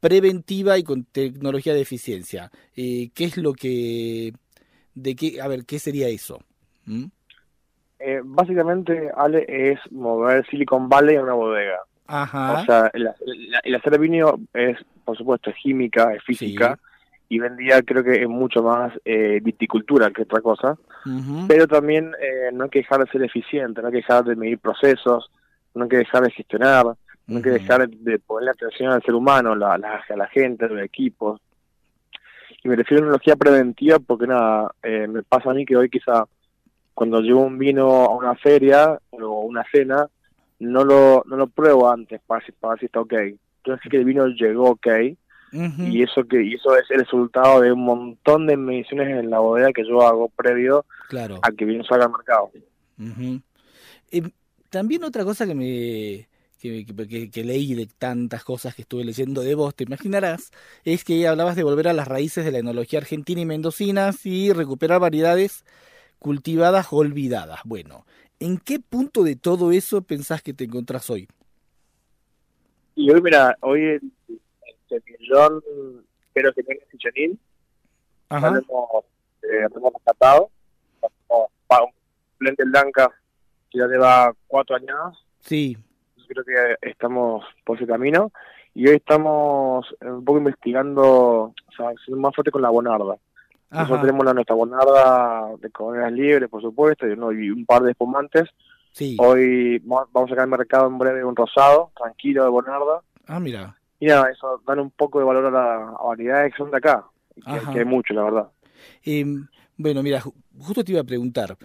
preventiva 0.00 0.78
y 0.78 0.82
con 0.82 1.04
tecnología 1.04 1.74
de 1.74 1.80
eficiencia. 1.80 2.50
Eh, 2.76 3.10
¿Qué 3.14 3.24
es 3.24 3.36
lo 3.36 3.52
que, 3.52 4.32
de 4.94 5.16
qué, 5.16 5.40
a 5.40 5.48
ver, 5.48 5.64
qué 5.64 5.78
sería 5.78 6.08
eso? 6.08 6.40
¿Mm? 6.86 7.06
básicamente, 8.24 9.10
Ale, 9.14 9.44
es 9.46 9.78
mover 9.92 10.46
Silicon 10.46 10.88
Valley 10.88 11.16
a 11.16 11.22
una 11.22 11.34
bodega. 11.34 11.80
Ajá. 12.06 12.60
O 12.60 12.64
sea, 12.64 12.90
el, 12.94 13.10
el, 13.62 13.74
hacer 13.74 13.98
vino 13.98 14.40
es, 14.54 14.78
por 15.04 15.18
supuesto, 15.18 15.50
es 15.50 15.56
química, 15.62 16.14
es 16.14 16.24
física 16.24 16.78
y 17.30 17.38
vendía 17.38 17.80
creo 17.82 18.02
que 18.02 18.22
es 18.22 18.28
mucho 18.28 18.60
más 18.60 18.92
eh, 19.04 19.38
viticultura 19.40 20.10
que 20.10 20.22
otra 20.22 20.40
cosa, 20.40 20.76
pero 21.46 21.68
también 21.68 22.12
eh, 22.20 22.50
no 22.52 22.64
hay 22.64 22.70
que 22.70 22.80
dejar 22.80 23.04
de 23.04 23.10
ser 23.12 23.22
eficiente, 23.22 23.80
no 23.80 23.86
hay 23.86 23.92
que 23.92 23.98
dejar 23.98 24.24
de 24.24 24.34
medir 24.34 24.58
procesos, 24.58 25.30
no 25.72 25.84
hay 25.84 25.88
que 25.88 25.98
dejar 25.98 26.24
de 26.24 26.32
gestionar, 26.32 26.86
no 27.28 27.36
hay 27.36 27.42
que 27.42 27.50
dejar 27.50 27.88
de 27.88 28.18
ponerle 28.18 28.50
atención 28.50 28.92
al 28.92 29.02
ser 29.04 29.14
humano, 29.14 29.54
la, 29.54 29.78
la, 29.78 30.02
a 30.08 30.16
la 30.16 30.26
gente, 30.26 30.64
a 30.64 30.68
los 30.68 30.82
equipos. 30.82 31.40
Y 32.64 32.68
me 32.68 32.74
refiero 32.74 33.04
a 33.04 33.06
una 33.06 33.16
tecnología 33.16 33.36
preventiva 33.36 33.98
porque 34.00 34.26
nada, 34.26 34.74
eh, 34.82 35.06
me 35.06 35.22
pasa 35.22 35.52
a 35.52 35.54
mí 35.54 35.64
que 35.64 35.76
hoy 35.76 35.88
quizá 35.88 36.24
cuando 36.94 37.20
llevo 37.20 37.42
un 37.42 37.58
vino 37.58 38.06
a 38.06 38.16
una 38.16 38.34
feria 38.34 38.98
o 39.10 39.42
una 39.42 39.64
cena, 39.70 40.08
no 40.58 40.84
lo, 40.84 41.22
no 41.26 41.36
lo 41.36 41.46
pruebo 41.46 41.88
antes 41.88 42.20
para, 42.26 42.44
para 42.58 42.72
ver 42.72 42.80
si 42.80 42.86
está 42.86 43.00
ok. 43.00 43.14
Entonces 43.58 43.88
que 43.88 43.98
el 43.98 44.04
vino 44.04 44.26
llegó 44.26 44.70
ok, 44.70 44.88
y 45.52 46.02
eso 46.02 46.24
que 46.24 46.42
y 46.42 46.54
eso 46.54 46.76
es 46.76 46.90
el 46.90 47.00
resultado 47.00 47.60
de 47.60 47.72
un 47.72 47.84
montón 47.84 48.46
de 48.46 48.56
mediciones 48.56 49.08
en 49.08 49.30
la 49.30 49.40
bodega 49.40 49.72
que 49.72 49.86
yo 49.86 50.02
hago 50.02 50.28
previo 50.28 50.84
a 51.42 51.52
que 51.52 51.64
bien 51.64 51.84
salga 51.84 52.04
al 52.04 52.12
mercado. 52.12 52.50
también 54.68 55.04
otra 55.04 55.24
cosa 55.24 55.46
que 55.46 55.54
me 55.54 56.28
que, 56.60 57.30
que, 57.30 57.44
leí 57.44 57.74
de 57.74 57.86
tantas 57.86 58.44
cosas 58.44 58.74
que 58.74 58.82
estuve 58.82 59.04
leyendo 59.04 59.40
de 59.40 59.54
vos, 59.54 59.74
te 59.74 59.84
imaginarás, 59.84 60.50
es 60.84 61.04
que 61.04 61.26
hablabas 61.26 61.56
de 61.56 61.62
volver 61.62 61.88
a 61.88 61.94
las 61.94 62.06
raíces 62.06 62.44
de 62.44 62.52
la 62.52 62.58
enología 62.58 62.98
argentina 62.98 63.40
y 63.40 63.46
mendocinas 63.46 64.26
y 64.26 64.52
recuperar 64.52 65.00
variedades 65.00 65.64
cultivadas 66.18 66.88
o 66.90 66.96
olvidadas. 66.96 67.60
Bueno, 67.64 68.04
¿en 68.40 68.58
qué 68.58 68.78
punto 68.78 69.24
de 69.24 69.36
todo 69.36 69.72
eso 69.72 70.02
pensás 70.02 70.42
que 70.42 70.52
te 70.52 70.64
encontrás 70.64 71.08
hoy? 71.08 71.28
Y 72.94 73.10
hoy, 73.10 73.22
mira, 73.22 73.56
hoy 73.62 73.98
millón, 75.18 75.62
espero 76.26 76.52
que 76.52 76.62
tenga 76.62 76.84
Cichanil. 76.90 77.38
Ajá. 78.28 78.48
Hemos, 78.48 79.04
eh, 79.42 79.66
hemos 79.74 79.92
rescatado. 79.92 80.50
Para 81.66 81.84
un 81.84 81.92
Plente 82.38 82.64
Blanca 82.64 83.10
que 83.70 83.78
ya 83.78 83.86
lleva 83.86 84.34
cuatro 84.46 84.76
años. 84.76 85.24
Sí. 85.40 85.76
Creo 86.26 86.44
que 86.44 86.88
estamos 86.88 87.44
por 87.64 87.76
ese 87.76 87.86
camino. 87.86 88.32
Y 88.74 88.88
hoy 88.88 88.96
estamos 88.96 89.86
un 90.00 90.24
poco 90.24 90.38
investigando, 90.38 91.02
o 91.02 91.54
sea, 91.76 91.92
siendo 92.04 92.20
más 92.20 92.34
fuerte 92.34 92.50
con 92.50 92.62
la 92.62 92.70
bonarda. 92.70 93.16
Nosotros 93.70 94.00
tenemos 94.00 94.24
la 94.24 94.34
nuestra 94.34 94.56
bonarda 94.56 95.56
de 95.58 95.70
colonias 95.70 96.12
libres, 96.12 96.48
por 96.48 96.60
supuesto, 96.60 97.06
y, 97.06 97.50
un 97.50 97.64
par 97.66 97.82
de 97.82 97.92
espumantes. 97.92 98.48
Sí. 98.92 99.16
Hoy 99.20 99.78
vamos 99.84 100.08
a 100.14 100.28
sacar 100.28 100.40
al 100.40 100.50
mercado 100.50 100.88
en 100.88 100.98
breve 100.98 101.24
un 101.24 101.36
rosado, 101.36 101.92
tranquilo 101.96 102.42
de 102.42 102.50
bonarda. 102.50 103.02
Ah, 103.26 103.38
mira 103.38 103.76
y 104.00 104.06
nada, 104.06 104.30
eso, 104.30 104.60
dan 104.66 104.80
un 104.80 104.90
poco 104.90 105.18
de 105.18 105.26
valor 105.26 105.46
a 105.46 105.50
la 105.50 105.92
variedades 106.02 106.52
que 106.52 106.58
son 106.58 106.70
de 106.70 106.78
acá, 106.78 107.04
que, 107.34 107.78
hay 107.78 107.84
mucho, 107.84 108.14
la 108.14 108.24
verdad. 108.24 108.48
Em, 109.04 109.46
bueno, 109.76 110.02
mira, 110.02 110.22
justo 110.58 110.82
te 110.82 110.92
iba 110.92 111.02
a 111.02 111.04
preguntar, 111.04 111.56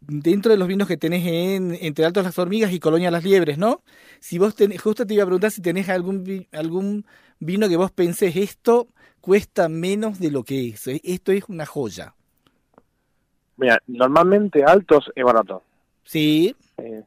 dentro 0.00 0.50
de 0.50 0.58
los 0.58 0.66
vinos 0.66 0.88
que 0.88 0.96
tenés 0.96 1.24
en, 1.24 1.78
entre 1.80 2.04
Altos 2.04 2.24
las 2.24 2.38
Hormigas 2.38 2.72
y 2.72 2.80
Colonia 2.80 3.12
las 3.12 3.22
Liebres, 3.22 3.58
¿no? 3.58 3.82
Si 4.18 4.38
vos 4.38 4.56
tenés, 4.56 4.82
justo 4.82 5.06
te 5.06 5.14
iba 5.14 5.22
a 5.22 5.26
preguntar 5.26 5.52
si 5.52 5.62
tenés 5.62 5.88
algún, 5.88 6.48
algún 6.52 7.06
vino 7.38 7.68
que 7.68 7.76
vos 7.76 7.92
pensés, 7.92 8.34
esto 8.34 8.88
cuesta 9.20 9.68
menos 9.68 10.18
de 10.18 10.32
lo 10.32 10.42
que 10.42 10.70
es, 10.70 10.88
eh, 10.88 11.00
esto 11.04 11.30
es 11.30 11.48
una 11.48 11.64
joya. 11.64 12.14
Mira, 13.56 13.78
normalmente 13.86 14.64
Altos 14.64 15.12
es 15.14 15.24
barato. 15.24 15.62
Sí. 16.02 16.56
Eh, 16.78 17.04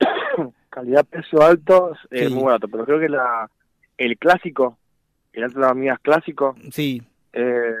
calidad-precio 0.70 1.40
alto 1.40 1.92
es 2.10 2.30
muy 2.32 2.44
barato, 2.44 2.66
pero 2.66 2.84
creo 2.84 2.98
que 2.98 3.08
la 3.08 3.48
el 3.98 4.18
clásico, 4.18 4.78
el 5.32 5.44
alto 5.44 5.58
de 5.58 5.62
las 5.62 5.72
amigas 5.72 5.98
clásico, 6.00 6.56
sí. 6.70 7.02
es, 7.32 7.74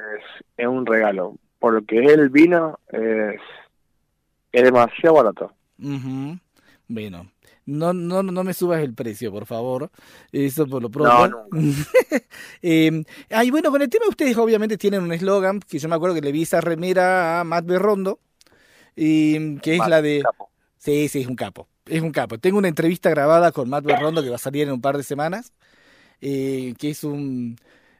es 0.56 0.66
un 0.66 0.86
regalo. 0.86 1.36
Por 1.58 1.74
lo 1.74 1.84
que 1.84 2.02
es 2.02 2.12
el 2.12 2.28
vino, 2.28 2.78
es, 2.88 3.40
es 4.52 4.62
demasiado 4.62 5.16
barato. 5.16 5.52
Bueno, 6.88 7.32
No, 7.64 7.92
no, 7.92 8.22
no 8.22 8.44
me 8.44 8.52
subas 8.54 8.82
el 8.82 8.94
precio, 8.94 9.30
por 9.32 9.46
favor. 9.46 9.90
Eso 10.30 10.66
por 10.66 10.82
lo 10.82 10.90
pronto. 10.90 11.46
No, 11.50 11.60
eh, 12.62 13.04
ah, 13.30 13.42
bueno, 13.50 13.70
con 13.70 13.80
el 13.80 13.88
tema 13.88 14.06
ustedes 14.08 14.36
obviamente 14.36 14.76
tienen 14.76 15.02
un 15.02 15.12
eslogan 15.12 15.60
que 15.60 15.78
yo 15.78 15.88
me 15.88 15.94
acuerdo 15.94 16.14
que 16.14 16.20
le 16.20 16.32
vi 16.32 16.42
esa 16.42 16.60
remera 16.60 17.40
a 17.40 17.44
Matt 17.44 17.64
Berrondo, 17.66 18.20
y, 18.94 19.56
que 19.58 19.76
es 19.76 19.88
la 19.88 20.02
de... 20.02 20.22
Sí, 20.76 21.08
sí, 21.08 21.20
es 21.20 21.26
un 21.26 21.36
capo. 21.36 21.68
Es 21.86 22.02
un 22.02 22.10
capo. 22.10 22.38
Tengo 22.38 22.58
una 22.58 22.68
entrevista 22.68 23.10
grabada 23.10 23.52
con 23.52 23.68
Matt 23.68 23.84
Berrondo 23.84 24.22
que 24.22 24.30
va 24.30 24.36
a 24.36 24.38
salir 24.38 24.66
en 24.66 24.74
un 24.74 24.80
par 24.80 24.96
de 24.96 25.02
semanas, 25.02 25.52
eh, 26.22 26.74
que 26.78 26.90
es 26.90 27.04
un, 27.04 27.56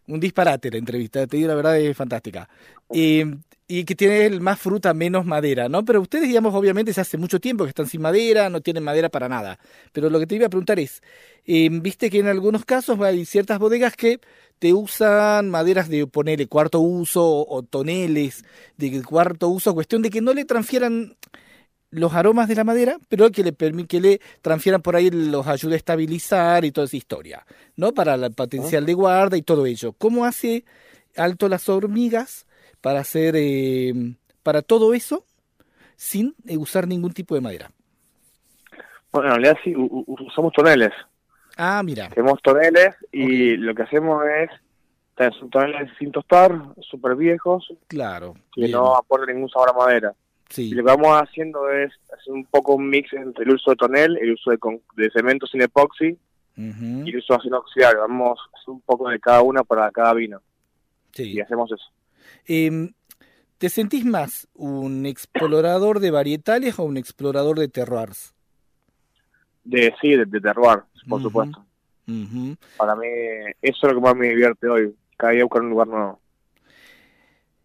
un 0.06 0.20
disparate 0.20 0.70
la 0.70 0.78
entrevista, 0.78 1.26
te 1.26 1.36
digo 1.36 1.48
la 1.48 1.54
verdad, 1.56 1.78
es 1.78 1.96
fantástica. 1.96 2.48
Eh, 2.90 3.26
y 3.68 3.84
que 3.84 3.94
tiene 3.94 4.38
más 4.40 4.60
fruta, 4.60 4.92
menos 4.92 5.24
madera, 5.24 5.68
¿no? 5.68 5.84
Pero 5.84 6.02
ustedes, 6.02 6.28
digamos, 6.28 6.54
obviamente, 6.54 6.92
se 6.92 7.00
hace 7.00 7.16
mucho 7.16 7.40
tiempo 7.40 7.64
que 7.64 7.70
están 7.70 7.86
sin 7.86 8.02
madera, 8.02 8.50
no 8.50 8.60
tienen 8.60 8.84
madera 8.84 9.08
para 9.08 9.28
nada. 9.28 9.58
Pero 9.92 10.10
lo 10.10 10.18
que 10.20 10.26
te 10.26 10.34
iba 10.34 10.46
a 10.46 10.50
preguntar 10.50 10.78
es, 10.78 11.02
eh, 11.46 11.68
viste 11.70 12.10
que 12.10 12.18
en 12.18 12.26
algunos 12.26 12.64
casos 12.66 13.00
hay 13.00 13.24
ciertas 13.24 13.58
bodegas 13.58 13.96
que 13.96 14.20
te 14.58 14.74
usan 14.74 15.48
maderas 15.50 15.88
de 15.88 16.06
ponerle 16.06 16.48
cuarto 16.48 16.80
uso 16.80 17.46
o 17.48 17.62
toneles 17.62 18.44
de 18.76 19.02
cuarto 19.02 19.48
uso, 19.48 19.74
cuestión 19.74 20.02
de 20.02 20.10
que 20.10 20.20
no 20.20 20.34
le 20.34 20.44
transfieran 20.44 21.16
los 21.92 22.12
aromas 22.14 22.48
de 22.48 22.56
la 22.56 22.64
madera, 22.64 22.98
pero 23.08 23.30
que 23.30 23.44
le 23.44 23.54
que 23.86 24.00
le 24.00 24.20
transfieran 24.40 24.82
por 24.82 24.96
ahí 24.96 25.10
los 25.10 25.46
ayude 25.46 25.74
a 25.74 25.76
estabilizar 25.76 26.64
y 26.64 26.72
toda 26.72 26.86
esa 26.86 26.96
historia, 26.96 27.46
¿no? 27.76 27.92
Para 27.92 28.14
el 28.14 28.32
potencial 28.32 28.84
de 28.84 28.94
guarda 28.94 29.36
y 29.36 29.42
todo 29.42 29.64
ello. 29.66 29.92
¿Cómo 29.92 30.24
hace 30.24 30.64
Alto 31.16 31.48
las 31.48 31.68
hormigas 31.68 32.46
para 32.80 33.00
hacer 33.00 33.34
eh, 33.36 33.92
para 34.42 34.62
todo 34.62 34.94
eso 34.94 35.24
sin 35.96 36.34
eh, 36.46 36.56
usar 36.56 36.88
ningún 36.88 37.12
tipo 37.12 37.34
de 37.34 37.40
madera. 37.40 37.70
Bueno, 39.12 39.28
en 39.28 39.34
realidad 39.34 39.58
sí, 39.62 39.74
usamos 39.76 40.52
toneles. 40.52 40.90
Ah, 41.56 41.82
mira. 41.84 42.08
Tenemos 42.08 42.40
toneles 42.42 42.96
y 43.12 43.56
lo 43.56 43.74
que 43.74 43.82
hacemos 43.82 44.24
es, 44.26 44.50
son 45.38 45.50
toneles 45.50 45.90
sin 45.98 46.10
tostar, 46.10 46.60
súper 46.80 47.14
viejos. 47.14 47.72
Claro. 47.88 48.34
Que 48.52 48.68
no 48.68 48.96
aportan 48.96 49.34
ningún 49.34 49.50
sabor 49.50 49.70
a 49.70 49.72
madera. 49.74 50.14
Sí. 50.48 50.68
Y 50.68 50.74
lo 50.74 50.84
que 50.84 50.90
vamos 50.90 51.22
haciendo 51.22 51.70
es 51.70 51.92
hacer 52.12 52.32
un 52.32 52.44
poco 52.44 52.74
un 52.74 52.88
mix 52.88 53.12
entre 53.12 53.44
el 53.44 53.54
uso 53.54 53.70
de 53.70 53.76
tonel, 53.76 54.18
el 54.18 54.32
uso 54.32 54.50
de, 54.50 54.58
de 54.96 55.10
cemento 55.10 55.46
sin 55.46 55.62
epoxi 55.62 56.18
y 56.56 57.10
el 57.10 57.16
uso 57.16 57.32
de 57.32 57.38
acero 57.38 57.58
oxidable. 57.58 58.00
Vamos 58.00 58.38
a 58.38 58.58
hacer 58.58 58.70
un 58.70 58.80
poco 58.82 59.08
de 59.08 59.18
cada 59.18 59.42
una 59.42 59.64
para 59.64 59.90
cada 59.90 60.12
vino. 60.14 60.42
Sí. 61.12 61.32
Y 61.32 61.40
hacemos 61.40 61.70
eso. 61.72 61.84
Em, 62.46 62.92
¿Te 63.58 63.68
sentís 63.68 64.04
más 64.04 64.48
un 64.54 65.06
explorador 65.06 66.00
de 66.00 66.10
varietales 66.10 66.78
o 66.78 66.84
un 66.84 66.96
explorador 66.96 67.58
de 67.58 67.68
terroirs? 67.68 68.34
De, 69.64 69.94
sí, 70.00 70.16
de, 70.16 70.26
terroir, 70.40 70.80
por 71.08 71.22
supuesto. 71.22 71.64
Para 72.76 72.96
mí, 72.96 73.06
eso 73.62 73.86
es 73.86 73.92
lo 73.92 73.94
que 73.94 74.00
más 74.00 74.16
me 74.16 74.30
divierte 74.30 74.68
hoy, 74.68 74.94
cada 75.16 75.32
día 75.32 75.44
buscar 75.44 75.62
un 75.62 75.70
lugar 75.70 75.86
nuevo. 75.86 76.20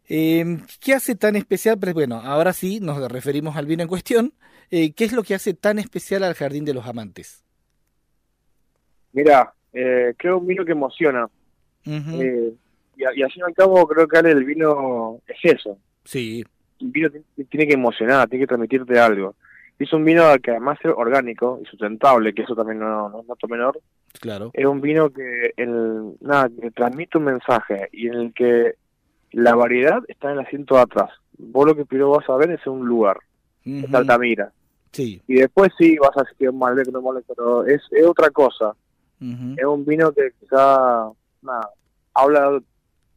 Em, 0.07 0.61
¿Qué 0.79 0.93
hace 0.93 1.15
tan 1.15 1.35
especial? 1.35 1.77
Pues 1.79 1.93
bueno, 1.93 2.21
ahora 2.23 2.53
sí 2.53 2.79
nos 2.79 3.11
referimos 3.11 3.57
al 3.57 3.65
vino 3.65 3.83
en 3.83 3.89
cuestión. 3.89 4.33
Eh, 4.71 4.93
¿Qué 4.93 5.05
es 5.05 5.13
lo 5.13 5.23
que 5.23 5.35
hace 5.35 5.53
tan 5.53 5.79
especial 5.79 6.23
al 6.23 6.33
Jardín 6.33 6.65
de 6.65 6.73
los 6.73 6.85
Amantes? 6.85 7.43
Mira, 9.13 9.53
eh, 9.73 10.13
creo 10.17 10.37
un 10.37 10.47
vino 10.47 10.65
que 10.65 10.73
emociona 10.73 11.27
y, 11.85 11.91
y 12.97 13.03
al 13.03 13.31
fin 13.31 13.41
y 13.41 13.41
al 13.43 13.53
cabo 13.53 13.87
creo 13.87 14.07
que 14.07 14.19
el 14.19 14.43
vino 14.43 15.21
es 15.27 15.55
eso. 15.55 15.77
Sí. 16.03 16.43
El 16.79 16.91
vino 16.91 17.09
tiene 17.49 17.67
que 17.67 17.73
emocionar, 17.73 18.27
tiene 18.27 18.43
que 18.43 18.47
transmitirte 18.47 18.99
algo. 18.99 19.35
Es 19.79 19.93
un 19.93 20.03
vino 20.03 20.23
que 20.41 20.51
además 20.51 20.79
es 20.83 20.91
orgánico 20.95 21.59
y 21.61 21.65
sustentable, 21.67 22.33
que 22.33 22.41
eso 22.41 22.55
también 22.55 22.79
no, 22.79 23.09
no 23.09 23.21
es 23.21 23.27
dato 23.27 23.47
menor. 23.47 23.79
Claro. 24.19 24.49
Es 24.53 24.65
un 24.65 24.81
vino 24.81 25.11
que, 25.11 25.53
el, 25.55 26.15
nada, 26.21 26.49
que 26.49 26.71
transmite 26.71 27.17
un 27.17 27.25
mensaje 27.25 27.87
y 27.91 28.07
en 28.07 28.13
el 28.15 28.33
que 28.33 28.75
la 29.31 29.55
variedad 29.55 30.03
está 30.07 30.27
en 30.31 30.39
el 30.39 30.45
asiento 30.45 30.75
de 30.75 30.81
atrás. 30.81 31.09
Vos 31.37 31.65
lo 31.65 31.75
que 31.75 31.85
primero 31.85 32.11
vas 32.11 32.29
a 32.29 32.35
ver 32.35 32.51
es 32.51 32.65
un 32.67 32.85
lugar, 32.85 33.19
es 33.63 33.93
Altamira. 33.93 34.51
Sí. 34.91 35.21
Y 35.27 35.35
después 35.35 35.71
sí 35.77 35.97
vas 35.97 36.15
a 36.15 36.21
decir 36.21 36.37
que 36.37 36.45
es 36.45 36.53
Malbec, 36.53 36.87
no 36.87 37.01
Malbec, 37.01 37.25
pero 37.27 37.65
es, 37.65 37.81
es 37.91 38.05
otra 38.05 38.29
cosa. 38.31 38.75
Es 39.19 39.65
un 39.65 39.83
vino 39.83 40.11
que 40.11 40.31
quizá, 40.39 41.09
nada, 41.41 41.69
habla 42.13 42.61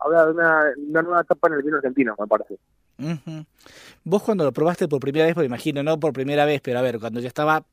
habla 0.01 0.27
de 0.27 0.33
una, 0.33 1.03
nueva 1.03 1.21
etapa 1.21 1.49
en 1.49 1.55
el 1.55 1.63
vino 1.63 1.77
argentino, 1.77 2.15
me 2.19 2.27
parece. 2.27 2.59
Vos 4.05 4.23
cuando 4.23 4.45
lo 4.45 4.53
probaste 4.53 4.89
por 4.89 5.01
primera 5.01 5.27
vez, 5.27 5.35
por 5.35 5.45
imagino, 5.45 5.83
no 5.83 6.01
por 6.01 6.13
primera 6.13 6.45
vez, 6.45 6.61
pero 6.61 6.79
a 6.79 6.83
ver, 6.83 6.99
cuando 6.99 7.21
ya 7.21 7.29
estaba 7.29 7.65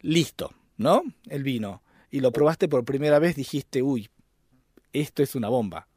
listo, 0.00 0.50
¿no? 0.78 1.02
El 1.28 1.42
vino, 1.42 1.82
y 2.10 2.20
lo 2.20 2.32
probaste 2.32 2.68
por 2.68 2.84
primera 2.84 3.18
vez, 3.18 3.36
dijiste, 3.36 3.82
uy, 3.82 4.08
esto 4.92 5.22
es 5.22 5.34
una 5.34 5.48
bomba, 5.48 5.88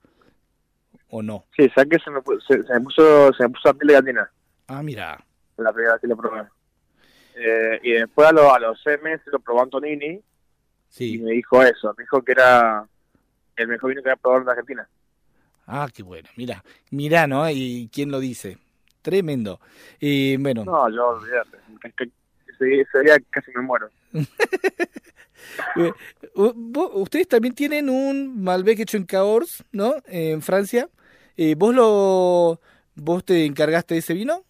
¿o 1.09 1.21
no? 1.21 1.45
Sí, 1.55 1.69
sabes 1.75 1.89
que 1.89 1.99
se 2.03 2.11
me, 2.11 2.21
se, 2.47 2.73
me 2.73 2.81
puso, 2.81 3.33
se 3.33 3.43
me 3.43 3.49
puso 3.49 3.69
a 3.69 3.73
piel 3.73 3.87
de 3.87 3.93
gallina. 3.93 4.31
Ah, 4.67 4.83
mira. 4.83 5.23
La 5.57 5.73
primera 5.73 5.93
vez 5.93 6.01
que 6.01 6.07
lo 6.07 6.17
probé. 6.17 6.43
Eh, 7.35 7.79
y 7.83 7.91
después 7.93 8.27
a, 8.27 8.31
lo, 8.31 8.53
a 8.53 8.59
los 8.59 8.81
seis 8.83 9.01
meses 9.01 9.25
lo 9.27 9.39
probó 9.39 9.63
Antonini 9.63 10.21
sí. 10.89 11.15
y 11.15 11.17
me 11.19 11.31
dijo 11.31 11.63
eso, 11.63 11.93
me 11.97 12.03
dijo 12.03 12.21
que 12.21 12.33
era 12.33 12.85
el 13.55 13.67
mejor 13.67 13.91
vino 13.91 14.03
que 14.03 14.09
había 14.09 14.21
probado 14.21 14.43
en 14.43 14.49
Argentina. 14.49 14.89
Ah, 15.67 15.87
qué 15.93 16.03
bueno. 16.03 16.27
Mira, 16.35 16.63
mira, 16.89 17.27
¿no? 17.27 17.49
¿Y 17.49 17.89
quién 17.93 18.11
lo 18.11 18.19
dice? 18.19 18.57
Tremendo. 19.01 19.59
Y 19.99 20.35
bueno. 20.37 20.65
No, 20.65 20.89
yo 20.89 21.09
olvídate. 21.09 21.57
Ese 22.59 22.99
día 23.03 23.17
casi 23.29 23.51
me 23.55 23.61
muero. 23.61 23.89
Eh, 25.75 25.91
ustedes 26.35 27.27
también 27.27 27.55
tienen 27.55 27.89
un 27.89 28.43
Malbec 28.43 28.79
hecho 28.79 28.97
en 28.97 29.05
Cahors, 29.05 29.63
¿no? 29.71 29.95
En 30.05 30.41
Francia. 30.41 30.89
Eh, 31.41 31.55
¿Vos 31.55 31.73
lo 31.73 32.59
vos 32.95 33.23
te 33.23 33.45
encargaste 33.45 33.93
de 33.93 34.01
ese 34.01 34.13
vino? 34.13 34.43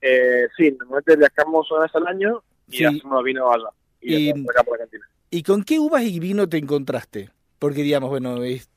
Eh, 0.00 0.46
sí, 0.56 0.74
normalmente 0.78 1.14
viajamos 1.14 1.70
una 1.70 1.82
vez 1.82 1.94
al 1.94 2.06
año 2.06 2.42
y 2.68 2.78
sí. 2.78 2.84
hacemos 2.86 3.22
vino 3.22 3.52
allá. 3.52 3.68
Y, 4.00 4.30
y, 4.30 4.30
acá 4.30 4.64
por 4.64 4.80
Argentina. 4.80 5.06
¿Y 5.28 5.42
con 5.42 5.62
qué 5.62 5.78
uvas 5.78 6.04
y 6.04 6.20
vino 6.20 6.48
te 6.48 6.56
encontraste? 6.56 7.28
Porque 7.58 7.82
digamos, 7.82 8.08
bueno, 8.08 8.42
es 8.44 8.70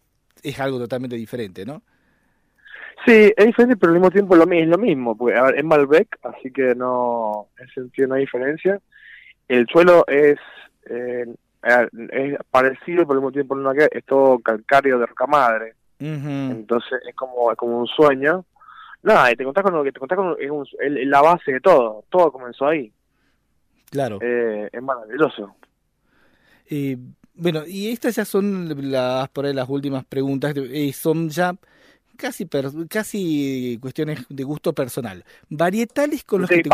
es 0.44 0.60
algo 0.60 0.80
totalmente 0.80 1.16
diferente, 1.16 1.66
¿no? 1.66 1.82
Sí, 3.06 3.32
es 3.38 3.46
diferente, 3.46 3.78
pero 3.78 3.94
al 3.94 4.00
mismo 4.00 4.12
tiempo 4.12 4.36
lo, 4.36 4.44
es 4.52 4.68
lo 4.68 4.78
mismo. 4.78 5.16
Porque, 5.16 5.40
es 5.56 5.64
Malbec, 5.64 6.20
así 6.24 6.52
que 6.52 6.76
no, 6.76 7.48
en 7.58 7.68
ese 7.68 7.76
sentido 7.76 8.10
no 8.10 8.16
hay 8.16 8.22
diferencia. 8.22 8.82
El 9.48 9.66
suelo 9.68 10.04
es, 10.10 10.38
eh, 10.90 11.26
es 11.64 12.38
parecido, 12.52 13.08
pero 13.08 13.12
al 13.12 13.18
mismo 13.20 13.32
tiempo 13.32 13.56
no 13.56 13.72
es 13.72 14.06
todo 14.06 14.40
calcáreo 14.40 15.00
de 15.00 15.06
roca 15.06 15.26
madre. 15.26 15.76
Entonces 16.00 17.00
es 17.08 17.16
como, 17.16 17.54
como 17.56 17.80
un 17.80 17.88
sueño. 17.88 18.46
Nada, 19.02 19.32
y 19.32 19.36
te 19.36 19.44
contás 19.44 19.64
con 19.64 19.74
lo 19.74 19.84
que 19.84 19.92
te 19.92 20.00
contás 20.00 20.18
con 20.18 20.36
es, 20.40 21.08
la 21.08 21.22
base 21.22 21.54
de 21.54 21.60
todo. 21.60 22.04
Todo 22.10 22.32
comenzó 22.32 22.68
ahí. 22.68 22.92
Claro. 23.90 24.20
Eh, 24.22 24.70
es 24.72 24.82
maravilloso. 24.82 25.56
Y 26.70 26.98
bueno, 27.34 27.64
y 27.66 27.92
estas 27.92 28.16
ya 28.16 28.26
son 28.26 28.92
las 28.92 29.30
por 29.30 29.46
ahí 29.46 29.54
las 29.54 29.70
últimas 29.70 30.06
preguntas, 30.06 30.54
eh, 30.56 30.92
son 30.94 31.30
ya 31.30 31.56
casi 32.18 32.48
casi 32.90 33.80
cuestiones 33.82 34.26
de 34.30 34.44
gusto 34.44 34.74
personal. 34.74 35.24
Varietales 35.50 36.24
con 36.24 36.42
los 36.42 36.50
que 36.50 36.62
te 36.62 36.70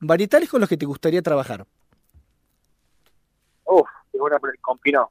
varietales 0.00 0.48
con 0.48 0.60
los 0.60 0.68
que 0.68 0.76
te 0.76 0.86
gustaría 0.86 1.22
trabajar. 1.22 1.66
Uf, 3.64 3.88
con 4.60 4.78
Pinot. 4.78 5.08